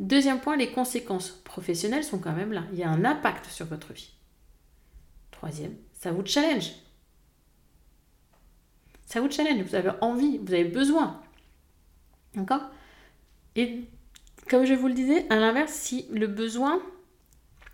Deuxième 0.00 0.40
point, 0.40 0.56
les 0.56 0.72
conséquences 0.72 1.30
professionnelles 1.44 2.02
sont 2.02 2.18
quand 2.18 2.32
même 2.32 2.52
là. 2.52 2.64
Il 2.72 2.78
y 2.78 2.82
a 2.82 2.90
un 2.90 3.04
impact 3.04 3.46
sur 3.46 3.66
votre 3.66 3.92
vie. 3.92 4.10
Troisième, 5.42 5.74
ça 5.92 6.12
vous 6.12 6.24
challenge. 6.24 6.70
Ça 9.06 9.20
vous 9.20 9.28
challenge, 9.28 9.60
vous 9.64 9.74
avez 9.74 9.90
envie, 10.00 10.38
vous 10.38 10.54
avez 10.54 10.62
besoin. 10.62 11.20
D'accord? 12.34 12.70
Et 13.56 13.80
comme 14.48 14.64
je 14.64 14.74
vous 14.74 14.86
le 14.86 14.94
disais, 14.94 15.28
à 15.30 15.40
l'inverse, 15.40 15.72
si 15.72 16.06
le 16.12 16.28
besoin 16.28 16.80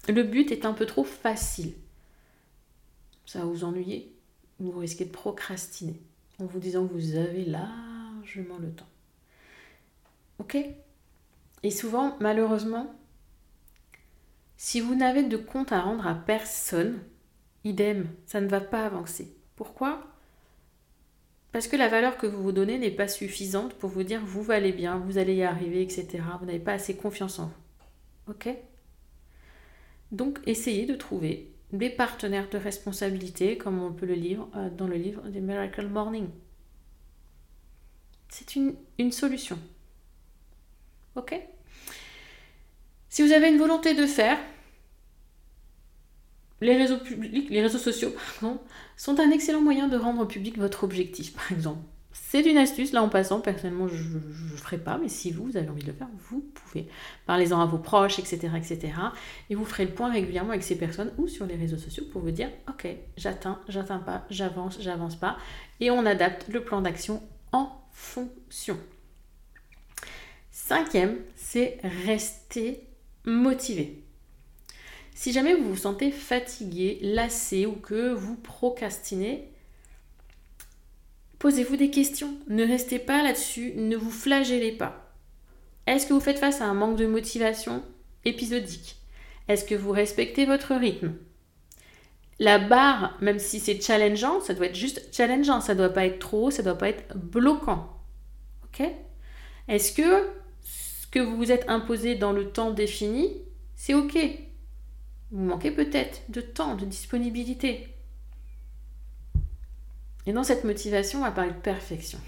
le 0.08 0.22
but 0.22 0.50
est 0.50 0.64
un 0.64 0.72
peu 0.72 0.86
trop 0.86 1.04
facile. 1.04 1.74
Ça 3.26 3.40
va 3.40 3.44
vous 3.44 3.64
ennuyer, 3.64 4.16
vous 4.60 4.78
risquez 4.78 5.04
de 5.04 5.10
procrastiner 5.10 6.00
en 6.40 6.46
vous 6.46 6.60
disant 6.60 6.86
que 6.86 6.94
vous 6.94 7.16
avez 7.16 7.44
largement 7.44 8.56
le 8.56 8.72
temps. 8.72 8.88
Ok? 10.38 10.56
Et 11.62 11.70
souvent, 11.70 12.16
malheureusement, 12.18 12.98
si 14.56 14.80
vous 14.80 14.94
n'avez 14.94 15.22
de 15.22 15.36
compte 15.36 15.70
à 15.70 15.82
rendre 15.82 16.06
à 16.06 16.14
personne, 16.14 17.02
idem, 17.68 18.08
ça 18.26 18.40
ne 18.40 18.48
va 18.48 18.60
pas 18.60 18.84
avancer. 18.84 19.36
Pourquoi? 19.56 20.06
Parce 21.52 21.68
que 21.68 21.76
la 21.76 21.88
valeur 21.88 22.18
que 22.18 22.26
vous 22.26 22.42
vous 22.42 22.52
donnez 22.52 22.78
n'est 22.78 22.90
pas 22.90 23.08
suffisante 23.08 23.74
pour 23.74 23.90
vous 23.90 24.02
dire 24.02 24.20
vous 24.24 24.42
valez 24.42 24.72
bien, 24.72 24.98
vous 24.98 25.18
allez 25.18 25.34
y 25.34 25.42
arriver, 25.42 25.82
etc. 25.82 26.22
Vous 26.40 26.46
n'avez 26.46 26.58
pas 26.58 26.74
assez 26.74 26.96
confiance 26.96 27.38
en 27.38 27.46
vous. 27.46 28.32
Ok? 28.32 28.48
Donc 30.12 30.40
essayez 30.46 30.86
de 30.86 30.94
trouver 30.94 31.50
des 31.72 31.90
partenaires 31.90 32.48
de 32.48 32.58
responsabilité, 32.58 33.58
comme 33.58 33.82
on 33.82 33.92
peut 33.92 34.06
le 34.06 34.14
lire 34.14 34.46
euh, 34.56 34.70
dans 34.70 34.86
le 34.86 34.96
livre 34.96 35.22
The 35.22 35.36
Miracle 35.36 35.86
Morning. 35.86 36.28
C'est 38.28 38.56
une, 38.56 38.74
une 38.98 39.12
solution. 39.12 39.58
Ok? 41.16 41.34
Si 43.08 43.22
vous 43.22 43.32
avez 43.32 43.48
une 43.48 43.58
volonté 43.58 43.94
de 43.94 44.06
faire, 44.06 44.38
les 46.60 46.76
réseaux 46.76 46.98
les 47.50 47.62
réseaux 47.62 47.78
sociaux, 47.78 48.12
pardon, 48.40 48.60
sont 48.96 49.18
un 49.20 49.30
excellent 49.30 49.60
moyen 49.60 49.88
de 49.88 49.96
rendre 49.96 50.26
public 50.26 50.58
votre 50.58 50.84
objectif, 50.84 51.34
par 51.34 51.52
exemple. 51.52 51.80
C'est 52.30 52.42
une 52.42 52.58
astuce, 52.58 52.92
là 52.92 53.02
en 53.02 53.08
passant, 53.08 53.40
personnellement 53.40 53.88
je 53.88 54.02
ne 54.02 54.56
ferai 54.56 54.78
pas, 54.78 54.98
mais 54.98 55.08
si 55.08 55.30
vous, 55.30 55.44
vous 55.44 55.56
avez 55.56 55.68
envie 55.68 55.82
de 55.82 55.86
le 55.86 55.92
faire, 55.92 56.08
vous 56.30 56.40
pouvez. 56.40 56.88
Parlez-en 57.26 57.60
à 57.60 57.66
vos 57.66 57.78
proches, 57.78 58.18
etc., 58.18 58.50
etc. 58.56 58.92
Et 59.50 59.54
vous 59.54 59.64
ferez 59.64 59.86
le 59.86 59.92
point 59.92 60.10
régulièrement 60.10 60.50
avec 60.50 60.62
ces 60.62 60.76
personnes 60.76 61.12
ou 61.16 61.28
sur 61.28 61.46
les 61.46 61.56
réseaux 61.56 61.78
sociaux 61.78 62.04
pour 62.10 62.20
vous 62.20 62.30
dire, 62.30 62.50
ok, 62.68 62.86
j'atteins, 63.16 63.60
j'atteins 63.68 63.98
pas, 63.98 64.26
j'avance, 64.30 64.78
j'avance 64.80 65.16
pas. 65.16 65.38
Et 65.80 65.90
on 65.90 66.04
adapte 66.04 66.48
le 66.48 66.62
plan 66.62 66.82
d'action 66.82 67.22
en 67.52 67.70
fonction. 67.92 68.76
Cinquième, 70.50 71.16
c'est 71.34 71.78
rester 72.04 72.88
motivé. 73.24 74.04
Si 75.18 75.32
jamais 75.32 75.56
vous 75.56 75.70
vous 75.70 75.76
sentez 75.76 76.12
fatigué, 76.12 77.00
lassé 77.02 77.66
ou 77.66 77.72
que 77.72 78.12
vous 78.12 78.36
procrastinez, 78.36 79.50
posez-vous 81.40 81.74
des 81.74 81.90
questions. 81.90 82.38
Ne 82.46 82.64
restez 82.64 83.00
pas 83.00 83.24
là-dessus, 83.24 83.72
ne 83.74 83.96
vous 83.96 84.12
flagellez 84.12 84.70
pas. 84.70 85.12
Est-ce 85.88 86.06
que 86.06 86.12
vous 86.12 86.20
faites 86.20 86.38
face 86.38 86.60
à 86.60 86.66
un 86.66 86.74
manque 86.74 86.96
de 86.96 87.06
motivation 87.06 87.82
épisodique? 88.24 88.94
Est-ce 89.48 89.64
que 89.64 89.74
vous 89.74 89.90
respectez 89.90 90.46
votre 90.46 90.76
rythme? 90.76 91.14
La 92.38 92.60
barre, 92.60 93.18
même 93.20 93.40
si 93.40 93.58
c'est 93.58 93.82
challengeant, 93.82 94.40
ça 94.40 94.54
doit 94.54 94.66
être 94.66 94.76
juste 94.76 95.12
challengeant, 95.12 95.60
ça 95.60 95.74
ne 95.74 95.78
doit 95.78 95.92
pas 95.92 96.06
être 96.06 96.20
trop, 96.20 96.52
ça 96.52 96.62
ne 96.62 96.68
doit 96.68 96.78
pas 96.78 96.90
être 96.90 97.16
bloquant. 97.16 97.88
Ok? 98.66 98.86
Est-ce 99.66 99.90
que 99.90 100.28
ce 100.62 101.08
que 101.08 101.18
vous 101.18 101.36
vous 101.36 101.50
êtes 101.50 101.68
imposé 101.68 102.14
dans 102.14 102.30
le 102.30 102.52
temps 102.52 102.70
défini, 102.70 103.32
c'est 103.74 103.94
ok? 103.94 104.16
Vous 105.30 105.44
manquez 105.44 105.70
peut-être 105.70 106.22
de 106.30 106.40
temps, 106.40 106.74
de 106.74 106.84
disponibilité. 106.84 107.94
Et 110.26 110.32
dans 110.32 110.44
cette 110.44 110.64
motivation, 110.64 111.20
on 111.20 111.24
va 111.24 111.30
parler 111.30 111.52
de 111.52 111.56
perfection. 111.56 112.18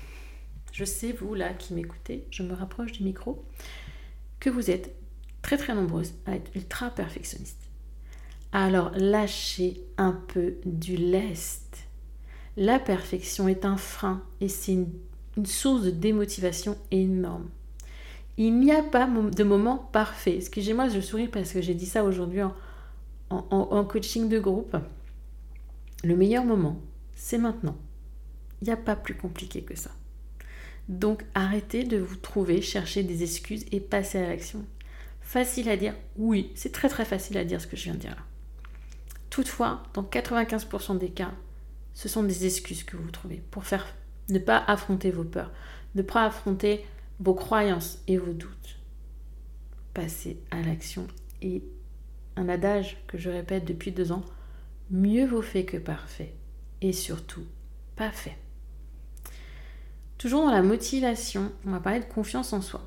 Je 0.72 0.84
sais, 0.84 1.12
vous 1.12 1.34
là 1.34 1.52
qui 1.52 1.74
m'écoutez, 1.74 2.26
je 2.30 2.42
me 2.42 2.54
rapproche 2.54 2.92
du 2.92 3.02
micro, 3.02 3.44
que 4.38 4.50
vous 4.50 4.70
êtes 4.70 4.94
très 5.42 5.56
très 5.56 5.74
nombreuses 5.74 6.14
à 6.26 6.34
être 6.34 6.50
ultra 6.54 6.90
perfectionnistes. 6.90 7.70
Alors 8.52 8.90
lâchez 8.96 9.82
un 9.96 10.12
peu 10.12 10.54
du 10.64 10.96
lest. 10.96 11.86
La 12.56 12.78
perfection 12.78 13.48
est 13.48 13.64
un 13.64 13.76
frein 13.76 14.22
et 14.40 14.48
c'est 14.48 14.72
une, 14.72 14.88
source 15.44 15.82
de 15.82 15.90
démotivation 15.90 16.76
énorme. 16.90 17.48
Il 18.36 18.58
n'y 18.58 18.72
a 18.72 18.82
pas 18.82 19.06
de 19.06 19.44
moment 19.44 19.76
parfait. 19.76 20.36
Excusez-moi, 20.36 20.88
je 20.88 21.00
souris 21.00 21.28
parce 21.28 21.52
que 21.52 21.62
j'ai 21.62 21.74
dit 21.74 21.86
ça 21.86 22.04
aujourd'hui 22.04 22.42
en 22.42 22.54
coaching 23.30 24.28
de 24.28 24.38
groupe. 24.38 24.76
Le 26.02 26.16
meilleur 26.16 26.44
moment, 26.44 26.80
c'est 27.14 27.38
maintenant. 27.38 27.76
Il 28.60 28.66
n'y 28.66 28.72
a 28.72 28.76
pas 28.76 28.96
plus 28.96 29.14
compliqué 29.14 29.62
que 29.62 29.76
ça. 29.76 29.90
Donc 30.88 31.24
arrêtez 31.34 31.84
de 31.84 31.98
vous 31.98 32.16
trouver, 32.16 32.60
chercher 32.62 33.02
des 33.02 33.22
excuses 33.22 33.64
et 33.70 33.80
passez 33.80 34.18
à 34.18 34.28
l'action. 34.28 34.64
Facile 35.20 35.68
à 35.68 35.76
dire, 35.76 35.94
oui, 36.16 36.50
c'est 36.54 36.72
très 36.72 36.88
très 36.88 37.04
facile 37.04 37.38
à 37.38 37.44
dire 37.44 37.60
ce 37.60 37.66
que 37.66 37.76
je 37.76 37.84
viens 37.84 37.94
de 37.94 38.00
dire 38.00 38.10
là. 38.10 38.22
Toutefois, 39.30 39.84
dans 39.94 40.02
95% 40.02 40.98
des 40.98 41.10
cas, 41.10 41.30
ce 41.94 42.08
sont 42.08 42.24
des 42.24 42.46
excuses 42.46 42.82
que 42.82 42.96
vous 42.96 43.10
trouvez 43.10 43.42
pour 43.50 43.64
faire 43.64 43.86
ne 44.28 44.40
pas 44.40 44.58
affronter 44.66 45.10
vos 45.10 45.24
peurs, 45.24 45.52
ne 45.94 46.02
pas 46.02 46.26
affronter 46.26 46.84
vos 47.20 47.34
croyances 47.34 47.98
et 48.08 48.16
vos 48.16 48.32
doutes. 48.32 48.78
Passez 49.94 50.40
à 50.50 50.60
l'action 50.62 51.06
et 51.42 51.62
un 52.40 52.48
adage 52.48 52.96
que 53.06 53.18
je 53.18 53.28
répète 53.28 53.64
depuis 53.64 53.92
deux 53.92 54.12
ans, 54.12 54.24
mieux 54.90 55.26
vaut 55.26 55.42
fait 55.42 55.64
que 55.64 55.76
parfait 55.76 56.34
et 56.80 56.92
surtout 56.92 57.44
pas 57.96 58.10
fait. 58.10 58.36
Toujours 60.16 60.44
dans 60.44 60.50
la 60.50 60.62
motivation, 60.62 61.52
on 61.66 61.70
va 61.70 61.80
parler 61.80 62.00
de 62.00 62.04
confiance 62.04 62.52
en 62.52 62.62
soi. 62.62 62.82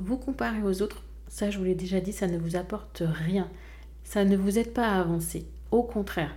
Vous 0.00 0.16
comparez 0.16 0.62
aux 0.62 0.82
autres, 0.82 1.04
ça 1.28 1.50
je 1.50 1.58
vous 1.58 1.64
l'ai 1.64 1.74
déjà 1.76 2.00
dit, 2.00 2.12
ça 2.12 2.26
ne 2.26 2.38
vous 2.38 2.56
apporte 2.56 3.02
rien. 3.06 3.48
Ça 4.02 4.24
ne 4.24 4.36
vous 4.36 4.58
aide 4.58 4.72
pas 4.72 4.88
à 4.88 5.00
avancer. 5.00 5.46
Au 5.70 5.82
contraire, 5.82 6.34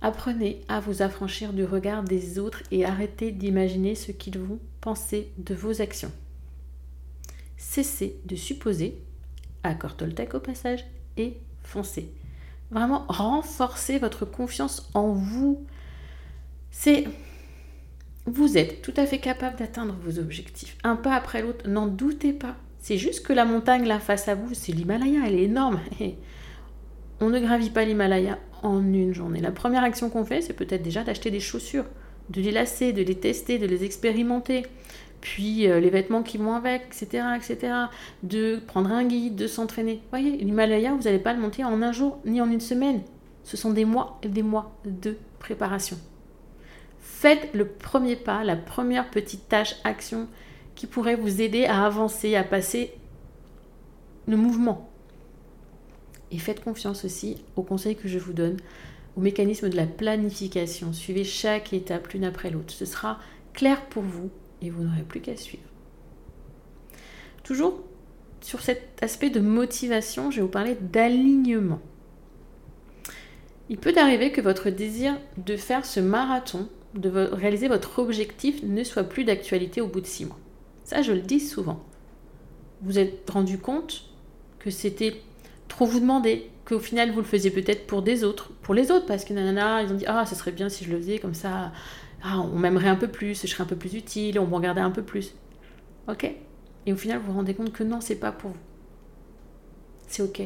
apprenez 0.00 0.62
à 0.68 0.80
vous 0.80 1.02
affranchir 1.02 1.52
du 1.52 1.64
regard 1.64 2.04
des 2.04 2.38
autres 2.38 2.62
et 2.70 2.84
arrêtez 2.84 3.32
d'imaginer 3.32 3.94
ce 3.94 4.12
qu'ils 4.12 4.38
vont 4.38 4.58
penser 4.80 5.30
de 5.38 5.54
vos 5.54 5.82
actions. 5.82 6.12
Cessez 7.56 8.18
de 8.24 8.36
supposer, 8.36 9.02
accord 9.62 9.96
Toltec 9.96 10.34
au 10.34 10.40
passage, 10.40 10.84
et 11.16 11.38
foncez. 11.62 12.12
Vraiment, 12.70 13.04
renforcez 13.08 13.98
votre 13.98 14.24
confiance 14.24 14.88
en 14.94 15.08
vous. 15.08 15.64
C'est 16.70 17.04
vous 18.26 18.58
êtes 18.58 18.82
tout 18.82 18.94
à 18.96 19.06
fait 19.06 19.18
capable 19.18 19.56
d'atteindre 19.56 19.96
vos 20.02 20.18
objectifs. 20.18 20.76
Un 20.84 20.96
pas 20.96 21.14
après 21.14 21.42
l'autre, 21.42 21.68
n'en 21.68 21.86
doutez 21.86 22.32
pas. 22.32 22.56
C'est 22.78 22.96
juste 22.96 23.26
que 23.26 23.32
la 23.32 23.44
montagne 23.44 23.86
là 23.86 23.98
face 23.98 24.28
à 24.28 24.34
vous, 24.34 24.54
c'est 24.54 24.72
l'Himalaya, 24.72 25.20
elle 25.26 25.34
est 25.34 25.44
énorme. 25.44 25.80
On 27.20 27.28
ne 27.28 27.40
gravit 27.40 27.70
pas 27.70 27.84
l'Himalaya 27.84 28.38
en 28.62 28.80
une 28.82 29.12
journée. 29.12 29.40
La 29.40 29.50
première 29.50 29.82
action 29.84 30.08
qu'on 30.08 30.24
fait, 30.24 30.40
c'est 30.40 30.54
peut-être 30.54 30.82
déjà 30.82 31.02
d'acheter 31.04 31.30
des 31.30 31.40
chaussures, 31.40 31.84
de 32.30 32.40
les 32.40 32.52
lasser, 32.52 32.92
de 32.92 33.02
les 33.02 33.16
tester, 33.16 33.58
de 33.58 33.66
les 33.66 33.84
expérimenter. 33.84 34.64
Puis 35.20 35.68
euh, 35.68 35.80
les 35.80 35.90
vêtements 35.90 36.22
qui 36.22 36.38
vont 36.38 36.54
avec, 36.54 36.82
etc., 36.86 37.24
etc. 37.36 37.72
De 38.22 38.60
prendre 38.66 38.90
un 38.90 39.04
guide, 39.04 39.36
de 39.36 39.46
s'entraîner. 39.46 39.94
Vous 39.94 40.10
voyez, 40.10 40.36
l'Himalaya, 40.38 40.94
vous 40.94 41.02
n'allez 41.02 41.18
pas 41.18 41.34
le 41.34 41.40
monter 41.40 41.62
en 41.64 41.82
un 41.82 41.92
jour 41.92 42.18
ni 42.24 42.40
en 42.40 42.50
une 42.50 42.60
semaine. 42.60 43.02
Ce 43.44 43.56
sont 43.56 43.70
des 43.70 43.84
mois 43.84 44.18
et 44.22 44.28
des 44.28 44.42
mois 44.42 44.74
de 44.84 45.16
préparation. 45.38 45.98
Faites 47.00 47.50
le 47.52 47.66
premier 47.66 48.16
pas, 48.16 48.44
la 48.44 48.56
première 48.56 49.10
petite 49.10 49.48
tâche, 49.48 49.76
action 49.84 50.26
qui 50.74 50.86
pourrait 50.86 51.16
vous 51.16 51.42
aider 51.42 51.66
à 51.66 51.84
avancer, 51.84 52.34
à 52.34 52.44
passer 52.44 52.94
le 54.26 54.36
mouvement. 54.36 54.88
Et 56.30 56.38
faites 56.38 56.62
confiance 56.62 57.04
aussi 57.04 57.44
aux 57.56 57.62
conseils 57.62 57.96
que 57.96 58.08
je 58.08 58.18
vous 58.18 58.32
donne, 58.32 58.56
au 59.16 59.20
mécanisme 59.20 59.68
de 59.68 59.76
la 59.76 59.86
planification. 59.86 60.92
Suivez 60.92 61.24
chaque 61.24 61.72
étape 61.72 62.08
l'une 62.08 62.24
après 62.24 62.50
l'autre. 62.50 62.72
Ce 62.72 62.84
sera 62.84 63.18
clair 63.52 63.86
pour 63.86 64.02
vous 64.02 64.30
et 64.62 64.70
vous 64.70 64.82
n'aurez 64.82 65.02
plus 65.02 65.20
qu'à 65.20 65.36
suivre. 65.36 65.64
Toujours 67.42 67.80
sur 68.40 68.60
cet 68.60 69.02
aspect 69.02 69.30
de 69.30 69.40
motivation, 69.40 70.30
je 70.30 70.36
vais 70.36 70.42
vous 70.42 70.48
parler 70.48 70.76
d'alignement. 70.80 71.80
Il 73.68 73.78
peut 73.78 73.94
arriver 73.96 74.32
que 74.32 74.40
votre 74.40 74.70
désir 74.70 75.18
de 75.36 75.56
faire 75.56 75.84
ce 75.84 76.00
marathon 76.00 76.68
de 76.94 77.08
réaliser 77.08 77.68
votre 77.68 78.00
objectif 78.00 78.62
ne 78.62 78.82
soit 78.82 79.04
plus 79.04 79.24
d'actualité 79.24 79.80
au 79.80 79.86
bout 79.86 80.00
de 80.00 80.06
six 80.06 80.24
mois. 80.24 80.38
Ça, 80.84 81.02
je 81.02 81.12
le 81.12 81.20
dis 81.20 81.40
souvent. 81.40 81.84
Vous 82.82 82.98
êtes 82.98 83.28
rendu 83.30 83.58
compte 83.58 84.06
que 84.58 84.70
c'était 84.70 85.20
trop 85.68 85.86
vous 85.86 86.00
demander, 86.00 86.50
qu'au 86.70 86.78
final 86.78 87.10
vous 87.10 87.18
le 87.18 87.26
faisiez 87.26 87.50
peut-être 87.50 87.86
pour 87.86 88.02
des 88.02 88.24
autres, 88.24 88.52
pour 88.62 88.74
les 88.74 88.90
autres, 88.90 89.06
parce 89.06 89.24
que 89.24 89.34
nanana, 89.34 89.82
ils 89.82 89.92
ont 89.92 89.96
dit 89.96 90.06
ah, 90.06 90.24
ce 90.24 90.34
serait 90.34 90.52
bien 90.52 90.68
si 90.68 90.84
je 90.84 90.90
le 90.90 90.98
faisais 90.98 91.18
comme 91.18 91.34
ça, 91.34 91.72
ah, 92.22 92.38
on 92.38 92.58
m'aimerait 92.58 92.88
un 92.88 92.96
peu 92.96 93.08
plus, 93.08 93.42
je 93.42 93.46
serais 93.48 93.64
un 93.64 93.66
peu 93.66 93.76
plus 93.76 93.94
utile, 93.94 94.38
on 94.38 94.46
me 94.46 94.54
regardait 94.54 94.80
un 94.80 94.90
peu 94.90 95.02
plus. 95.02 95.34
Ok 96.08 96.30
Et 96.86 96.92
au 96.92 96.96
final, 96.96 97.18
vous 97.18 97.26
vous 97.26 97.32
rendez 97.32 97.54
compte 97.54 97.72
que 97.72 97.82
non, 97.82 98.00
c'est 98.00 98.16
pas 98.16 98.32
pour 98.32 98.50
vous. 98.50 98.56
C'est 100.06 100.22
ok. 100.22 100.42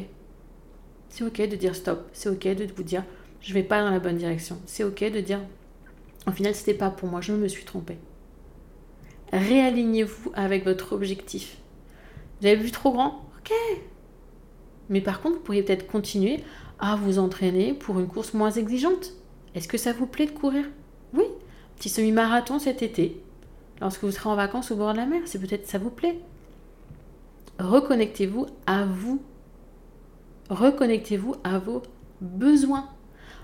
C'est 1.09 1.23
ok 1.23 1.47
de 1.47 1.55
dire 1.55 1.75
stop. 1.75 2.09
C'est 2.13 2.29
ok 2.29 2.47
de 2.55 2.67
vous 2.75 2.83
dire 2.83 3.03
je 3.39 3.53
vais 3.53 3.63
pas 3.63 3.81
dans 3.81 3.91
la 3.91 3.99
bonne 3.99 4.17
direction. 4.17 4.59
C'est 4.65 4.83
ok 4.83 5.03
de 5.11 5.21
dire 5.21 5.41
au 6.27 6.31
final, 6.31 6.55
c'était 6.55 6.73
pas 6.73 6.89
pour 6.89 7.07
moi, 7.07 7.21
je 7.21 7.33
me 7.33 7.47
suis 7.47 7.65
trompée. 7.65 7.97
Réalignez-vous 9.31 10.31
avec 10.33 10.63
votre 10.65 10.93
objectif. 10.93 11.57
Vous 12.41 12.47
avez 12.47 12.55
vu 12.55 12.71
trop 12.71 12.91
grand? 12.91 13.29
Ok. 13.39 13.53
Mais 14.89 15.01
par 15.01 15.21
contre, 15.21 15.35
vous 15.35 15.41
pourriez 15.41 15.63
peut-être 15.63 15.87
continuer 15.87 16.43
à 16.79 16.95
vous 16.95 17.19
entraîner 17.19 17.73
pour 17.73 17.99
une 17.99 18.07
course 18.07 18.33
moins 18.33 18.51
exigeante. 18.51 19.13
Est-ce 19.55 19.67
que 19.67 19.77
ça 19.77 19.93
vous 19.93 20.07
plaît 20.07 20.25
de 20.25 20.31
courir? 20.31 20.65
Oui. 21.13 21.25
Petit 21.75 21.89
semi-marathon 21.89 22.59
cet 22.59 22.81
été, 22.81 23.21
lorsque 23.81 24.03
vous 24.03 24.11
serez 24.11 24.29
en 24.29 24.35
vacances 24.35 24.71
au 24.71 24.75
bord 24.75 24.93
de 24.93 24.97
la 24.97 25.05
mer, 25.05 25.21
c'est 25.25 25.39
peut-être 25.39 25.67
ça 25.67 25.77
vous 25.77 25.89
plaît. 25.89 26.19
Reconnectez-vous 27.59 28.47
à 28.65 28.85
vous. 28.85 29.21
Reconnectez-vous 30.49 31.35
à 31.43 31.57
vos 31.57 31.81
besoins. 32.21 32.89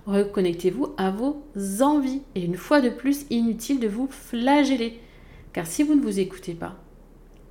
Reconnectez-vous 0.06 0.94
à 0.98 1.12
vos 1.12 1.44
envies. 1.82 2.22
Et 2.36 2.44
une 2.44 2.58
fois 2.58 2.82
de 2.82 2.90
plus, 2.90 3.26
inutile 3.30 3.80
de 3.80 3.88
vous 3.88 4.08
flageller. 4.10 5.00
Car 5.54 5.66
si 5.66 5.84
vous 5.84 5.96
ne 5.96 6.02
vous 6.02 6.20
écoutez 6.20 6.54
pas, 6.54 6.76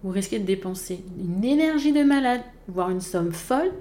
vous 0.02 0.10
risquez 0.10 0.38
de 0.38 0.44
dépenser 0.44 1.04
une 1.18 1.44
énergie 1.44 1.92
de 1.92 2.02
malade, 2.02 2.42
voire 2.68 2.90
une 2.90 3.00
somme 3.00 3.32
folle, 3.32 3.72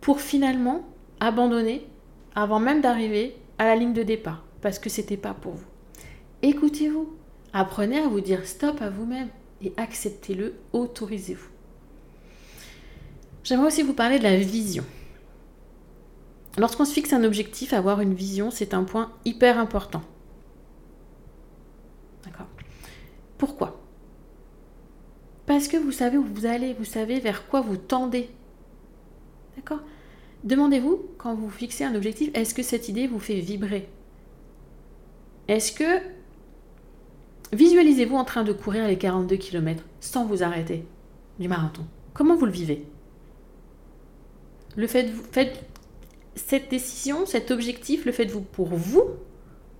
pour 0.00 0.20
finalement 0.20 0.84
abandonner 1.20 1.86
avant 2.34 2.60
même 2.60 2.80
d'arriver 2.80 3.36
à 3.58 3.64
la 3.64 3.76
ligne 3.76 3.92
de 3.92 4.02
départ, 4.02 4.44
parce 4.60 4.78
que 4.78 4.90
c'était 4.90 5.16
pas 5.16 5.34
pour 5.34 5.52
vous. 5.52 5.66
Écoutez-vous, 6.42 7.12
apprenez 7.52 7.98
à 7.98 8.08
vous 8.08 8.20
dire 8.20 8.46
stop 8.46 8.80
à 8.80 8.90
vous-même 8.90 9.28
et 9.62 9.72
acceptez-le, 9.76 10.54
autorisez-vous. 10.72 11.48
J'aimerais 13.44 13.66
aussi 13.66 13.82
vous 13.82 13.94
parler 13.94 14.18
de 14.18 14.24
la 14.24 14.36
vision. 14.36 14.84
Lorsqu'on 16.58 16.84
se 16.84 16.92
fixe 16.92 17.12
un 17.12 17.24
objectif, 17.24 17.72
avoir 17.72 18.00
une 18.00 18.14
vision, 18.14 18.50
c'est 18.50 18.74
un 18.74 18.84
point 18.84 19.12
hyper 19.24 19.58
important. 19.58 20.02
D'accord? 22.24 22.48
Pourquoi? 23.38 23.79
Parce 25.50 25.66
que 25.66 25.76
vous 25.76 25.90
savez 25.90 26.16
où 26.16 26.22
vous 26.22 26.46
allez, 26.46 26.74
vous 26.74 26.84
savez 26.84 27.18
vers 27.18 27.48
quoi 27.48 27.60
vous 27.60 27.76
tendez. 27.76 28.30
D'accord? 29.56 29.80
Demandez-vous, 30.44 31.02
quand 31.18 31.34
vous 31.34 31.50
fixez 31.50 31.82
un 31.82 31.96
objectif, 31.96 32.30
est-ce 32.34 32.54
que 32.54 32.62
cette 32.62 32.88
idée 32.88 33.08
vous 33.08 33.18
fait 33.18 33.40
vibrer? 33.40 33.88
Est-ce 35.48 35.72
que 35.72 36.02
visualisez-vous 37.52 38.14
en 38.14 38.22
train 38.24 38.44
de 38.44 38.52
courir 38.52 38.86
les 38.86 38.96
42 38.96 39.34
km 39.38 39.82
sans 39.98 40.24
vous 40.24 40.44
arrêter 40.44 40.86
du 41.40 41.48
marathon? 41.48 41.84
Comment 42.14 42.36
vous 42.36 42.46
le 42.46 42.52
vivez? 42.52 42.86
Faites 44.86 45.64
cette 46.36 46.70
décision, 46.70 47.26
cet 47.26 47.50
objectif, 47.50 48.04
le 48.04 48.12
faites-vous 48.12 48.42
pour 48.42 48.68
vous 48.68 49.02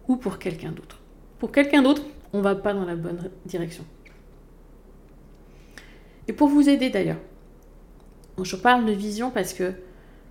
ou 0.09 0.17
pour 0.17 0.41
quelqu'un 0.41 0.73
d'autre? 0.73 0.99
Pour 1.39 1.53
quelqu'un 1.53 1.83
d'autre, 1.83 2.03
on 2.33 2.39
ne 2.39 2.43
va 2.43 2.57
pas 2.57 2.75
dans 2.75 2.85
la 2.85 2.97
bonne 2.97 3.31
direction. 3.47 3.85
Et 6.31 6.33
pour 6.33 6.47
vous 6.47 6.69
aider 6.69 6.91
d'ailleurs, 6.91 7.19
je 8.41 8.55
parle 8.55 8.87
de 8.87 8.93
vision 8.93 9.33
parce 9.33 9.53
que 9.53 9.73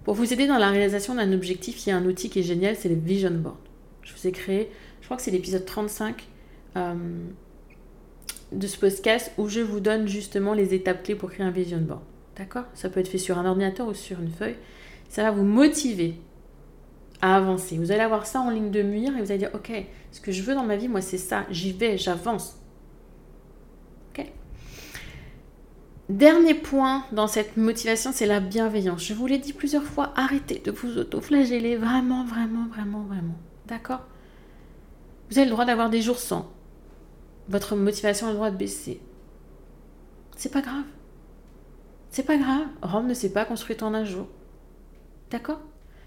pour 0.06 0.13
vous 0.13 0.32
aider 0.32 0.48
dans 0.48 0.58
la 0.58 0.70
réalisation 0.70 1.13
d'un 1.13 1.34
objectif, 1.34 1.86
il 1.86 1.89
y 1.89 1.91
a 1.91 1.98
un 1.98 2.06
outil 2.06 2.29
qui 2.29 2.39
est 2.39 2.44
génial, 2.44 2.77
c'est 2.77 2.88
le 2.88 2.96
Vision 2.96 3.32
Board. 3.32 3.58
Je 4.01 4.13
vous 4.13 4.25
ai 4.25 4.32
créé, 4.32 4.72
je 5.01 5.08
crois 5.08 5.18
que 5.18 5.24
c'est 5.24 5.29
l'épisode 5.32 5.65
35 5.65 6.25
euh, 6.77 6.94
de 8.53 8.65
ce 8.65 8.77
podcast 8.77 9.34
où 9.38 9.50
je 9.50 9.60
vous 9.60 9.82
donne 9.82 10.08
justement 10.08 10.53
les 10.53 10.74
étapes 10.74 11.03
clés 11.03 11.15
pour 11.15 11.32
créer 11.32 11.46
un 11.46 11.51
Vision 11.51 11.79
Board. 11.79 12.03
D'accord? 12.38 12.63
Ça 12.75 12.89
peut 12.89 13.01
être 13.01 13.10
fait 13.10 13.18
sur 13.18 13.38
un 13.38 13.46
ordinateur 13.46 13.86
ou 13.86 13.94
sur 13.94 14.22
une 14.22 14.32
feuille. 14.32 14.56
Ça 15.10 15.24
va 15.24 15.32
vous 15.32 15.44
motiver 15.44 16.15
à 17.22 17.36
avancer. 17.36 17.77
Vous 17.77 17.91
allez 17.91 18.03
avoir 18.03 18.25
ça 18.25 18.39
en 18.39 18.51
ligne 18.51 18.72
de 18.72 18.84
mire 18.84 19.18
et 19.18 19.22
vous 19.22 19.32
allez 19.32 19.39
dire, 19.39 19.51
ok, 19.53 19.70
ce 20.13 20.22
que 20.22 20.32
je 20.32 20.44
veux 20.44 20.56
dans 20.56 20.63
ma 20.63 20.77
vie, 20.77 20.88
moi, 20.88 21.01
c'est 21.01 21.18
ça. 21.18 21.46
J'y 21.50 21.74
vais, 21.74 21.98
j'avance. 21.98 22.58
Ok 24.18 24.32
Dernier 26.10 26.56
point 26.56 27.06
dans 27.12 27.28
cette 27.28 27.56
motivation, 27.56 28.12
c'est 28.12 28.25
la 28.25 28.39
bienveillance. 28.39 29.04
Je 29.04 29.13
vous 29.13 29.28
l'ai 29.28 29.38
dit 29.38 29.54
plusieurs 29.54 29.84
fois, 29.84 30.12
arrêtez 30.16 30.60
de 30.60 30.72
vous 30.72 30.98
auto-flageller. 30.98 31.75
Vraiment, 31.75 32.25
vraiment, 32.25 32.68
vraiment, 32.68 33.03
vraiment. 33.03 33.38
D'accord? 33.68 34.01
Vous 35.29 35.38
avez 35.38 35.46
le 35.46 35.51
droit 35.51 35.66
d'avoir 35.66 35.92
des 35.92 36.01
jours 36.01 36.18
sans. 36.18 36.51
Votre 37.48 37.75
motivation 37.75 38.25
a 38.25 38.31
le 38.31 38.36
droit 38.36 38.50
de 38.50 38.57
baisser. 38.57 39.00
C'est 40.36 40.51
pas 40.51 40.62
grave. 40.62 40.86
C'est 42.10 42.25
pas 42.25 42.38
grave. 42.38 42.66
Rome 42.81 43.05
ne 43.05 43.14
s'est 43.14 43.31
pas 43.31 43.46
construite 43.46 43.83
en 43.83 43.94
un 43.94 44.03
jour. 44.03 44.27
D'accord? 45.29 45.62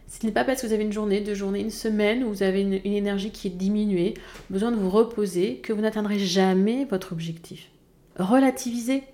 Ce 0.09 0.27
n'est 0.27 0.33
pas 0.33 0.45
parce 0.45 0.63
que 0.63 0.67
vous 0.67 0.73
avez 0.73 0.83
une 0.83 0.93
journée, 0.93 1.21
deux 1.21 1.35
journées, 1.35 1.61
une 1.61 1.71
semaine 1.71 2.25
où 2.25 2.29
vous 2.31 2.43
avez 2.43 2.61
une, 2.61 2.73
énergie 2.85 3.31
qui 3.31 3.47
est 3.47 3.51
diminuée, 3.51 4.15
besoin 4.51 4.73
de 4.73 4.77
vous 4.77 4.91
reposer, 4.91 5.59
que 5.59 5.73
vous 5.73 5.81
n'atteindrez 5.81 6.19
jamais 6.19 6.87
votre 6.87 7.13
objectif. 7.13 7.71
Relativisez. 8.19 9.05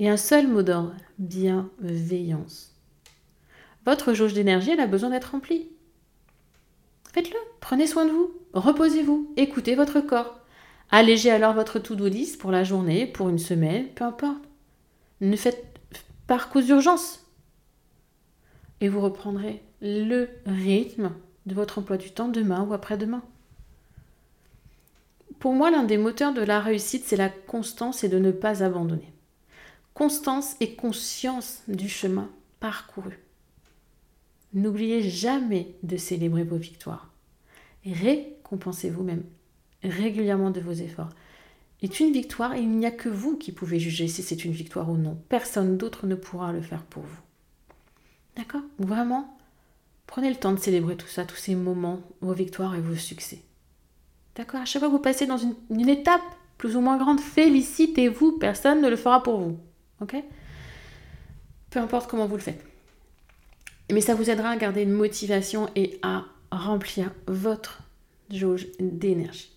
Et 0.00 0.08
un 0.08 0.16
seul 0.16 0.46
mot 0.46 0.62
d'ordre, 0.62 0.94
bienveillance. 1.18 2.72
Votre 3.84 4.14
jauge 4.14 4.32
d'énergie, 4.32 4.70
elle 4.70 4.78
a 4.78 4.86
besoin 4.86 5.10
d'être 5.10 5.32
remplie. 5.32 5.68
Faites-le, 7.12 7.36
prenez 7.58 7.88
soin 7.88 8.06
de 8.06 8.12
vous, 8.12 8.30
reposez-vous, 8.52 9.32
écoutez 9.36 9.74
votre 9.74 10.00
corps. 10.00 10.38
Allégez 10.92 11.32
alors 11.32 11.52
votre 11.52 11.80
to-do 11.80 12.06
list 12.06 12.40
pour 12.40 12.52
la 12.52 12.62
journée, 12.62 13.06
pour 13.08 13.28
une 13.28 13.40
semaine, 13.40 13.88
peu 13.88 14.04
importe. 14.04 14.44
Ne 15.20 15.34
faites 15.34 15.66
par 16.28 16.48
cause 16.48 16.66
d'urgence 16.66 17.26
et 18.80 18.88
vous 18.88 19.00
reprendrez 19.00 19.60
le 19.82 20.28
rythme 20.46 21.10
de 21.46 21.54
votre 21.56 21.80
emploi 21.80 21.96
du 21.96 22.12
temps 22.12 22.28
demain 22.28 22.62
ou 22.62 22.72
après-demain. 22.72 23.22
Pour 25.40 25.54
moi, 25.54 25.72
l'un 25.72 25.82
des 25.82 25.98
moteurs 25.98 26.34
de 26.34 26.42
la 26.42 26.60
réussite, 26.60 27.04
c'est 27.04 27.16
la 27.16 27.30
constance 27.30 28.04
et 28.04 28.08
de 28.08 28.20
ne 28.20 28.30
pas 28.30 28.62
abandonner. 28.62 29.12
Constance 29.98 30.54
et 30.60 30.76
conscience 30.76 31.62
du 31.66 31.88
chemin 31.88 32.30
parcouru. 32.60 33.18
N'oubliez 34.54 35.02
jamais 35.02 35.74
de 35.82 35.96
célébrer 35.96 36.44
vos 36.44 36.54
victoires. 36.56 37.10
Récompensez-vous 37.84 39.02
même 39.02 39.24
régulièrement 39.82 40.52
de 40.52 40.60
vos 40.60 40.70
efforts. 40.70 41.08
Est 41.82 41.98
une 41.98 42.12
victoire 42.12 42.54
et 42.54 42.60
il 42.60 42.70
n'y 42.70 42.86
a 42.86 42.92
que 42.92 43.08
vous 43.08 43.36
qui 43.36 43.50
pouvez 43.50 43.80
juger 43.80 44.06
si 44.06 44.22
c'est 44.22 44.44
une 44.44 44.52
victoire 44.52 44.88
ou 44.88 44.96
non. 44.96 45.20
Personne 45.28 45.76
d'autre 45.76 46.06
ne 46.06 46.14
pourra 46.14 46.52
le 46.52 46.62
faire 46.62 46.84
pour 46.84 47.02
vous. 47.02 47.20
D'accord? 48.36 48.62
Vraiment, 48.78 49.36
prenez 50.06 50.30
le 50.30 50.36
temps 50.36 50.52
de 50.52 50.60
célébrer 50.60 50.96
tout 50.96 51.08
ça, 51.08 51.24
tous 51.24 51.34
ces 51.34 51.56
moments, 51.56 52.02
vos 52.20 52.34
victoires 52.34 52.76
et 52.76 52.80
vos 52.80 52.94
succès. 52.94 53.40
D'accord? 54.36 54.60
À 54.60 54.64
chaque 54.64 54.78
fois 54.78 54.90
que 54.90 54.94
vous 54.94 55.02
passez 55.02 55.26
dans 55.26 55.38
une, 55.38 55.88
étape 55.88 56.22
plus 56.56 56.76
ou 56.76 56.80
moins 56.80 56.98
grande, 56.98 57.18
félicitez-vous, 57.18 58.38
personne 58.38 58.80
ne 58.80 58.88
le 58.88 58.94
fera 58.94 59.24
pour 59.24 59.40
vous. 59.40 59.58
Ok 60.00 60.16
Peu 61.70 61.80
importe 61.80 62.10
comment 62.10 62.26
vous 62.26 62.36
le 62.36 62.42
faites. 62.42 62.64
Mais 63.90 64.00
ça 64.00 64.14
vous 64.14 64.30
aidera 64.30 64.50
à 64.50 64.56
garder 64.56 64.82
une 64.82 64.92
motivation 64.92 65.70
et 65.74 65.98
à 66.02 66.24
remplir 66.50 67.12
votre 67.26 67.82
jauge 68.30 68.66
d'énergie. 68.78 69.50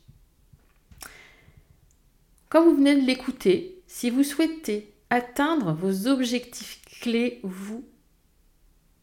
Comme 2.49 2.65
vous 2.65 2.75
venez 2.75 2.99
de 2.99 3.05
l'écouter, 3.05 3.81
si 3.87 4.09
vous 4.09 4.23
souhaitez 4.23 4.93
atteindre 5.09 5.73
vos 5.73 6.07
objectifs 6.07 6.81
clés, 7.01 7.39
vous 7.43 7.85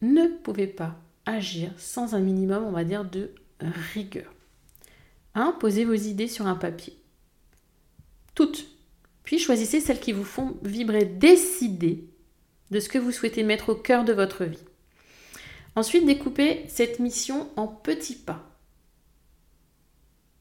ne 0.01 0.27
pouvez 0.42 0.66
pas 0.66 0.96
agir 1.27 1.70
sans 1.77 2.14
un 2.14 2.20
minimum, 2.20 2.64
on 2.64 2.72
va 2.72 2.85
dire, 2.85 3.05
de 3.05 3.33
rigueur. 3.61 4.33
1. 5.35 5.53
Posez 5.53 5.85
vos 5.85 5.94
idées 5.94 6.29
sur 6.29 6.46
un 6.46 6.55
papier. 6.55 6.96
Toutes. 8.35 8.66
Puis 9.28 9.38
choisissez 9.38 9.80
celles 9.80 10.00
qui 10.00 10.12
vous 10.12 10.24
font 10.24 10.56
vibrer. 10.62 11.04
Décidez 11.04 12.02
de 12.70 12.80
ce 12.80 12.88
que 12.88 12.96
vous 12.96 13.12
souhaitez 13.12 13.42
mettre 13.42 13.68
au 13.68 13.74
cœur 13.74 14.06
de 14.06 14.14
votre 14.14 14.44
vie. 14.44 14.64
Ensuite, 15.76 16.06
découpez 16.06 16.64
cette 16.66 16.98
mission 16.98 17.46
en 17.56 17.66
petits 17.66 18.14
pas. 18.14 18.56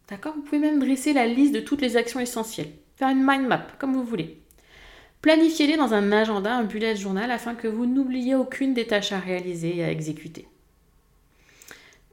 D'accord? 0.08 0.36
Vous 0.36 0.42
pouvez 0.42 0.60
même 0.60 0.80
dresser 0.80 1.12
la 1.12 1.28
liste 1.28 1.54
de 1.54 1.60
toutes 1.60 1.82
les 1.82 1.98
actions 1.98 2.22
essentielles. 2.22 2.72
Faire 2.96 3.10
une 3.10 3.28
mind 3.28 3.46
map, 3.46 3.68
comme 3.78 3.92
vous 3.92 4.06
voulez. 4.06 4.42
Planifiez-les 5.22 5.76
dans 5.76 5.94
un 5.94 6.14
agenda, 6.14 6.56
un 6.56 6.64
bullet 6.64 6.96
journal, 6.96 7.30
afin 7.30 7.56
que 7.56 7.68
vous 7.68 7.88
n'oubliez 7.88 8.36
aucune 8.36 8.74
des 8.74 8.88
tâches 8.88 9.12
à 9.12 9.20
réaliser 9.20 9.76
et 9.76 9.84
à 9.84 9.92
exécuter. 9.92 10.48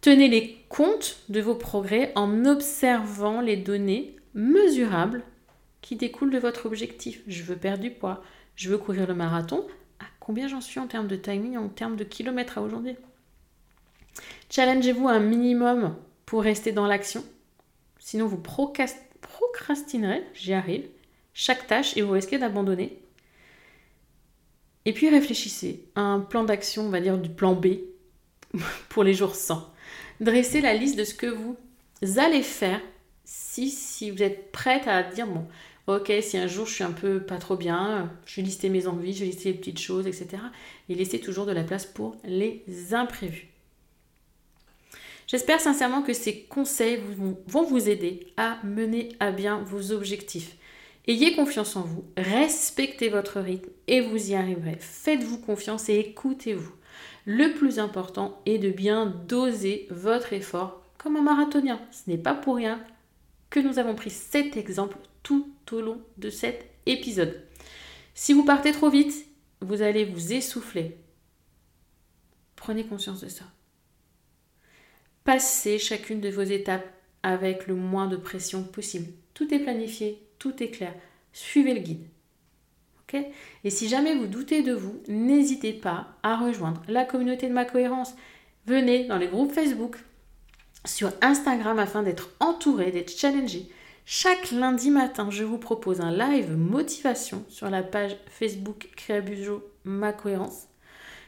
Tenez 0.00 0.26
les 0.26 0.58
comptes 0.68 1.20
de 1.28 1.40
vos 1.40 1.54
progrès 1.54 2.10
en 2.16 2.44
observant 2.44 3.40
les 3.40 3.58
données 3.58 4.16
mesurables 4.34 5.22
qui 5.84 5.96
découlent 5.96 6.32
de 6.32 6.38
votre 6.38 6.64
objectif. 6.64 7.20
Je 7.26 7.42
veux 7.42 7.56
perdre 7.56 7.82
du 7.82 7.90
poids, 7.90 8.24
je 8.56 8.70
veux 8.70 8.78
courir 8.78 9.06
le 9.06 9.14
marathon. 9.14 9.66
À 10.00 10.06
combien 10.18 10.48
j'en 10.48 10.62
suis 10.62 10.80
en 10.80 10.86
termes 10.86 11.08
de 11.08 11.14
timing, 11.14 11.58
en 11.58 11.68
termes 11.68 11.96
de 11.96 12.04
kilomètres 12.04 12.56
à 12.56 12.62
aujourd'hui? 12.62 12.96
Challengez-vous 14.48 15.06
un 15.08 15.20
minimum 15.20 15.94
pour 16.24 16.42
rester 16.42 16.72
dans 16.72 16.86
l'action. 16.86 17.22
Sinon, 17.98 18.26
vous 18.26 18.40
procrastinerez, 18.40 20.24
j'y 20.32 20.54
arrive, 20.54 20.88
chaque 21.34 21.66
tâche 21.66 21.94
et 21.98 22.02
vous 22.02 22.12
risquez 22.12 22.38
d'abandonner. 22.38 22.98
Et 24.86 24.94
puis 24.94 25.10
réfléchissez 25.10 25.84
à 25.96 26.00
un 26.00 26.20
plan 26.20 26.44
d'action, 26.44 26.86
on 26.86 26.90
va 26.90 27.00
dire 27.00 27.18
du 27.18 27.28
plan 27.28 27.54
B 27.54 27.66
pour 28.88 29.04
les 29.04 29.12
jours 29.12 29.34
sans. 29.34 29.70
Dressez 30.20 30.62
la 30.62 30.72
liste 30.72 30.96
de 30.96 31.04
ce 31.04 31.14
que 31.14 31.26
vous 31.26 31.58
allez 32.16 32.42
faire 32.42 32.80
si, 33.24 33.70
si 33.70 34.10
vous 34.10 34.22
êtes 34.22 34.52
prête 34.52 34.86
à 34.86 35.02
dire 35.02 35.26
bon, 35.26 35.46
Ok, 35.86 36.10
si 36.22 36.38
un 36.38 36.46
jour 36.46 36.66
je 36.66 36.72
suis 36.72 36.84
un 36.84 36.92
peu 36.92 37.20
pas 37.20 37.36
trop 37.36 37.56
bien, 37.56 38.10
je 38.24 38.36
vais 38.36 38.42
lister 38.42 38.70
mes 38.70 38.86
envies, 38.86 39.12
je 39.12 39.20
vais 39.20 39.26
lister 39.26 39.52
les 39.52 39.58
petites 39.58 39.80
choses, 39.80 40.06
etc. 40.06 40.42
Et 40.88 40.94
laisser 40.94 41.20
toujours 41.20 41.44
de 41.44 41.52
la 41.52 41.62
place 41.62 41.84
pour 41.84 42.16
les 42.24 42.64
imprévus. 42.92 43.48
J'espère 45.26 45.60
sincèrement 45.60 46.02
que 46.02 46.14
ces 46.14 46.40
conseils 46.40 47.00
vont 47.46 47.64
vous 47.64 47.88
aider 47.88 48.26
à 48.38 48.58
mener 48.64 49.10
à 49.20 49.30
bien 49.30 49.58
vos 49.58 49.92
objectifs. 49.92 50.56
Ayez 51.06 51.34
confiance 51.34 51.76
en 51.76 51.82
vous, 51.82 52.04
respectez 52.16 53.10
votre 53.10 53.40
rythme 53.40 53.68
et 53.86 54.00
vous 54.00 54.30
y 54.30 54.34
arriverez. 54.34 54.78
Faites-vous 54.80 55.38
confiance 55.38 55.90
et 55.90 55.98
écoutez-vous. 55.98 56.72
Le 57.26 57.52
plus 57.52 57.78
important 57.78 58.40
est 58.46 58.58
de 58.58 58.70
bien 58.70 59.06
doser 59.28 59.86
votre 59.90 60.32
effort 60.32 60.82
comme 60.96 61.16
un 61.16 61.22
marathonien. 61.22 61.78
Ce 61.90 62.08
n'est 62.08 62.18
pas 62.18 62.34
pour 62.34 62.56
rien 62.56 62.82
que 63.50 63.60
nous 63.60 63.78
avons 63.78 63.94
pris 63.94 64.10
cet 64.10 64.56
exemple 64.56 64.96
tout 65.24 65.52
au 65.72 65.80
long 65.80 66.00
de 66.18 66.30
cet 66.30 66.70
épisode. 66.86 67.42
Si 68.14 68.32
vous 68.32 68.44
partez 68.44 68.70
trop 68.70 68.88
vite, 68.88 69.26
vous 69.60 69.82
allez 69.82 70.04
vous 70.04 70.32
essouffler. 70.32 70.96
Prenez 72.54 72.84
conscience 72.86 73.20
de 73.20 73.28
ça. 73.28 73.46
Passez 75.24 75.80
chacune 75.80 76.20
de 76.20 76.28
vos 76.28 76.42
étapes 76.42 76.86
avec 77.24 77.66
le 77.66 77.74
moins 77.74 78.06
de 78.06 78.16
pression 78.16 78.62
possible. 78.62 79.10
Tout 79.32 79.52
est 79.52 79.58
planifié, 79.58 80.22
tout 80.38 80.62
est 80.62 80.70
clair. 80.70 80.94
Suivez 81.32 81.74
le 81.74 81.80
guide. 81.80 82.06
Et 83.62 83.70
si 83.70 83.88
jamais 83.88 84.14
vous 84.14 84.26
doutez 84.26 84.62
de 84.62 84.72
vous, 84.72 85.02
n'hésitez 85.08 85.72
pas 85.72 86.08
à 86.22 86.36
rejoindre 86.36 86.82
la 86.88 87.04
communauté 87.04 87.48
de 87.48 87.52
ma 87.52 87.64
cohérence. 87.64 88.14
Venez 88.66 89.06
dans 89.06 89.18
les 89.18 89.28
groupes 89.28 89.52
Facebook, 89.52 89.98
sur 90.84 91.12
Instagram 91.22 91.78
afin 91.78 92.02
d'être 92.02 92.30
entouré, 92.40 92.90
d'être 92.90 93.16
challengé. 93.16 93.68
Chaque 94.06 94.50
lundi 94.50 94.90
matin, 94.90 95.30
je 95.30 95.44
vous 95.44 95.56
propose 95.56 96.02
un 96.02 96.12
live 96.12 96.54
motivation 96.54 97.42
sur 97.48 97.70
la 97.70 97.82
page 97.82 98.14
Facebook 98.28 98.90
Créabujo 98.96 99.64
Ma 99.84 100.12
Cohérence. 100.12 100.68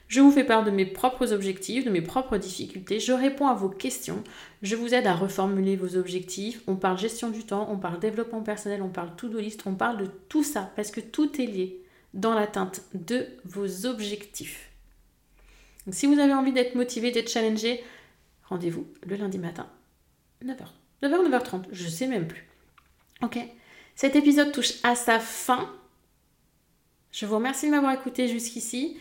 Je 0.09 0.21
vous 0.21 0.31
fais 0.31 0.45
part 0.45 0.63
de 0.63 0.71
mes 0.71 0.85
propres 0.85 1.33
objectifs, 1.33 1.87
de 1.87 1.91
mes 1.91 2.03
propres 2.03 2.37
difficultés. 2.37 3.01
Je 3.01 3.13
réponds 3.13 3.47
à 3.47 3.55
vos 3.55 3.71
questions. 3.71 4.23
Je 4.61 4.77
vous 4.77 4.93
aide 4.93 5.07
à 5.07 5.15
reformuler 5.15 5.75
vos 5.75 5.97
objectifs. 5.97 6.61
On 6.67 6.77
parle 6.77 6.99
gestion 6.99 7.31
du 7.31 7.45
temps, 7.45 7.67
on 7.71 7.79
parle 7.79 7.99
développement 7.99 8.43
personnel, 8.43 8.83
on 8.83 8.91
parle 8.91 9.17
to-do 9.17 9.39
list, 9.39 9.63
on 9.67 9.75
parle 9.75 9.97
de 9.97 10.11
tout 10.29 10.45
ça 10.45 10.71
parce 10.77 10.91
que 10.91 11.01
tout 11.01 11.41
est 11.41 11.47
lié 11.47 11.83
dans 12.13 12.35
l'atteinte 12.35 12.83
de 12.93 13.27
vos 13.47 13.87
objectifs. 13.87 14.71
si 15.91 16.07
vous 16.07 16.19
avez 16.19 16.35
envie 16.35 16.53
d'être 16.53 16.75
motivé, 16.75 17.11
d'être 17.11 17.31
challengé, 17.31 17.83
rendez-vous 18.45 18.87
le 19.07 19.17
lundi 19.17 19.39
matin, 19.39 19.67
9h. 20.45 20.67
9h, 21.03 21.31
9h30, 21.31 21.65
je 21.73 21.89
sais 21.89 22.07
même 22.07 22.29
plus. 22.29 22.46
Ok 23.23 23.39
Cet 23.95 24.17
épisode 24.17 24.53
touche 24.53 24.75
à 24.83 24.95
sa 24.95 25.19
fin. 25.19 25.71
Je 27.13 27.27
vous 27.27 27.37
remercie 27.37 27.67
de 27.67 27.71
m'avoir 27.71 27.95
écouté 27.95 28.29
jusqu'ici. 28.29 28.99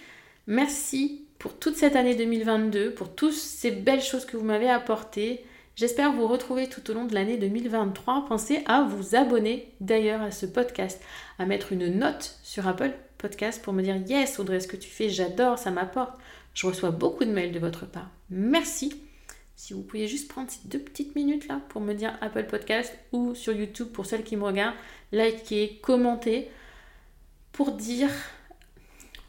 Merci 0.48 1.26
pour 1.40 1.58
toute 1.58 1.76
cette 1.76 1.96
année 1.96 2.16
2022, 2.16 2.92
pour 2.94 3.14
toutes 3.14 3.34
ces 3.34 3.72
belles 3.72 4.02
choses 4.02 4.26
que 4.26 4.38
vous 4.38 4.46
m'avez 4.46 4.70
apportées. 4.70 5.46
J'espère 5.76 6.14
vous 6.14 6.28
retrouver 6.28 6.70
tout 6.70 6.90
au 6.90 6.94
long 6.94 7.06
de 7.06 7.14
l'année 7.14 7.38
2023. 7.38 8.28
Pensez 8.28 8.64
à 8.66 8.84
vous 8.84 9.16
abonner 9.16 9.74
d'ailleurs 9.82 10.22
à 10.22 10.32
ce 10.32 10.46
podcast, 10.46 11.02
à 11.38 11.46
mettre 11.46 11.74
une 11.74 11.88
note 11.88 12.40
sur 12.44 12.66
Apple 12.68 12.94
Podcast 13.18 13.62
pour 13.62 13.74
me 13.74 13.82
dire 13.82 13.98
Yes, 14.08 14.40
Audrey, 14.40 14.62
ce 14.62 14.68
que 14.70 14.78
tu 14.78 14.90
fais, 14.90 15.10
j'adore, 15.10 15.58
ça 15.58 15.72
m'apporte. 15.72 16.18
Je 16.54 16.66
reçois 16.68 16.92
beaucoup 16.92 17.26
de 17.26 17.32
mails 17.32 17.52
de 17.52 17.60
votre 17.60 17.86
part. 17.86 18.10
Merci. 18.30 19.05
Si 19.56 19.74
vous 19.74 19.84
pouviez 19.84 20.08
juste 20.08 20.28
prendre 20.28 20.50
ces 20.50 20.68
deux 20.68 20.80
petites 20.80 21.16
minutes 21.16 21.48
là 21.48 21.62
pour 21.70 21.82
me 21.82 21.94
dire 21.94 22.18
Apple 22.22 22.46
Podcast 22.46 22.94
ou 23.12 23.36
sur 23.36 23.54
YouTube 23.54 23.88
pour 23.88 24.06
celles 24.06 24.24
qui 24.24 24.36
me 24.36 24.44
regardent, 24.44 24.76
liker, 25.12 25.80
commenter 25.82 26.50
pour 27.52 27.72
dire 27.72 28.10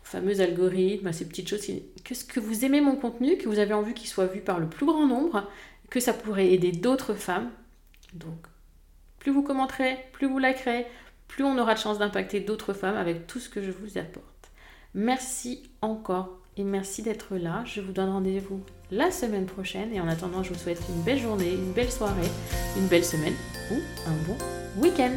fameux 0.03 0.41
algorithme, 0.41 1.13
ces 1.13 1.29
petites 1.29 1.49
choses, 1.49 1.67
que 2.05 2.15
ce 2.15 2.25
que 2.25 2.41
vous 2.41 2.65
aimez 2.65 2.81
mon 2.81 2.97
contenu, 2.97 3.37
que 3.39 3.49
vous 3.49 3.59
avez 3.59 3.75
envie 3.75 3.95
qu'il 3.95 4.09
soit 4.09 4.27
vu 4.27 4.41
par 4.41 4.59
le 4.59 4.69
plus 4.69 4.87
grand 4.87 5.07
nombre, 5.07 5.49
que 5.91 6.01
ça 6.01 6.13
pourrait 6.13 6.53
aider 6.53 6.73
d'autres 6.73 7.15
femmes. 7.15 7.51
Donc, 8.15 8.47
plus 9.19 9.33
vous 9.33 9.43
commenterez, 9.43 9.97
plus 10.13 10.29
vous 10.29 10.39
likerez, 10.39 10.87
plus 11.29 11.45
on 11.45 11.59
aura 11.59 11.75
de 11.75 11.79
chance 11.79 11.99
d'impacter 11.99 12.41
d'autres 12.41 12.73
femmes 12.73 12.97
avec 12.97 13.27
tout 13.27 13.41
ce 13.41 13.49
que 13.49 13.63
je 13.63 13.71
vous 13.71 13.99
apporte. 13.99 14.51
Merci 14.95 15.69
encore 15.83 16.41
et 16.57 16.65
merci 16.65 17.03
d'être 17.03 17.37
là. 17.37 17.63
Je 17.65 17.81
vous 17.81 17.93
donne 17.93 18.11
rendez-vous 18.11 18.65
la 18.91 19.11
semaine 19.11 19.47
prochaine 19.47 19.93
et 19.93 20.01
en 20.01 20.09
attendant, 20.09 20.43
je 20.43 20.53
vous 20.53 20.59
souhaite 20.59 20.81
une 20.89 21.03
belle 21.03 21.19
journée, 21.19 21.53
une 21.53 21.73
belle 21.73 21.91
soirée, 21.91 22.31
une 22.77 22.87
belle 22.87 23.05
semaine 23.05 23.35
ou 23.73 23.77
un 24.07 24.15
bon 24.27 24.37
week-end. 24.81 25.17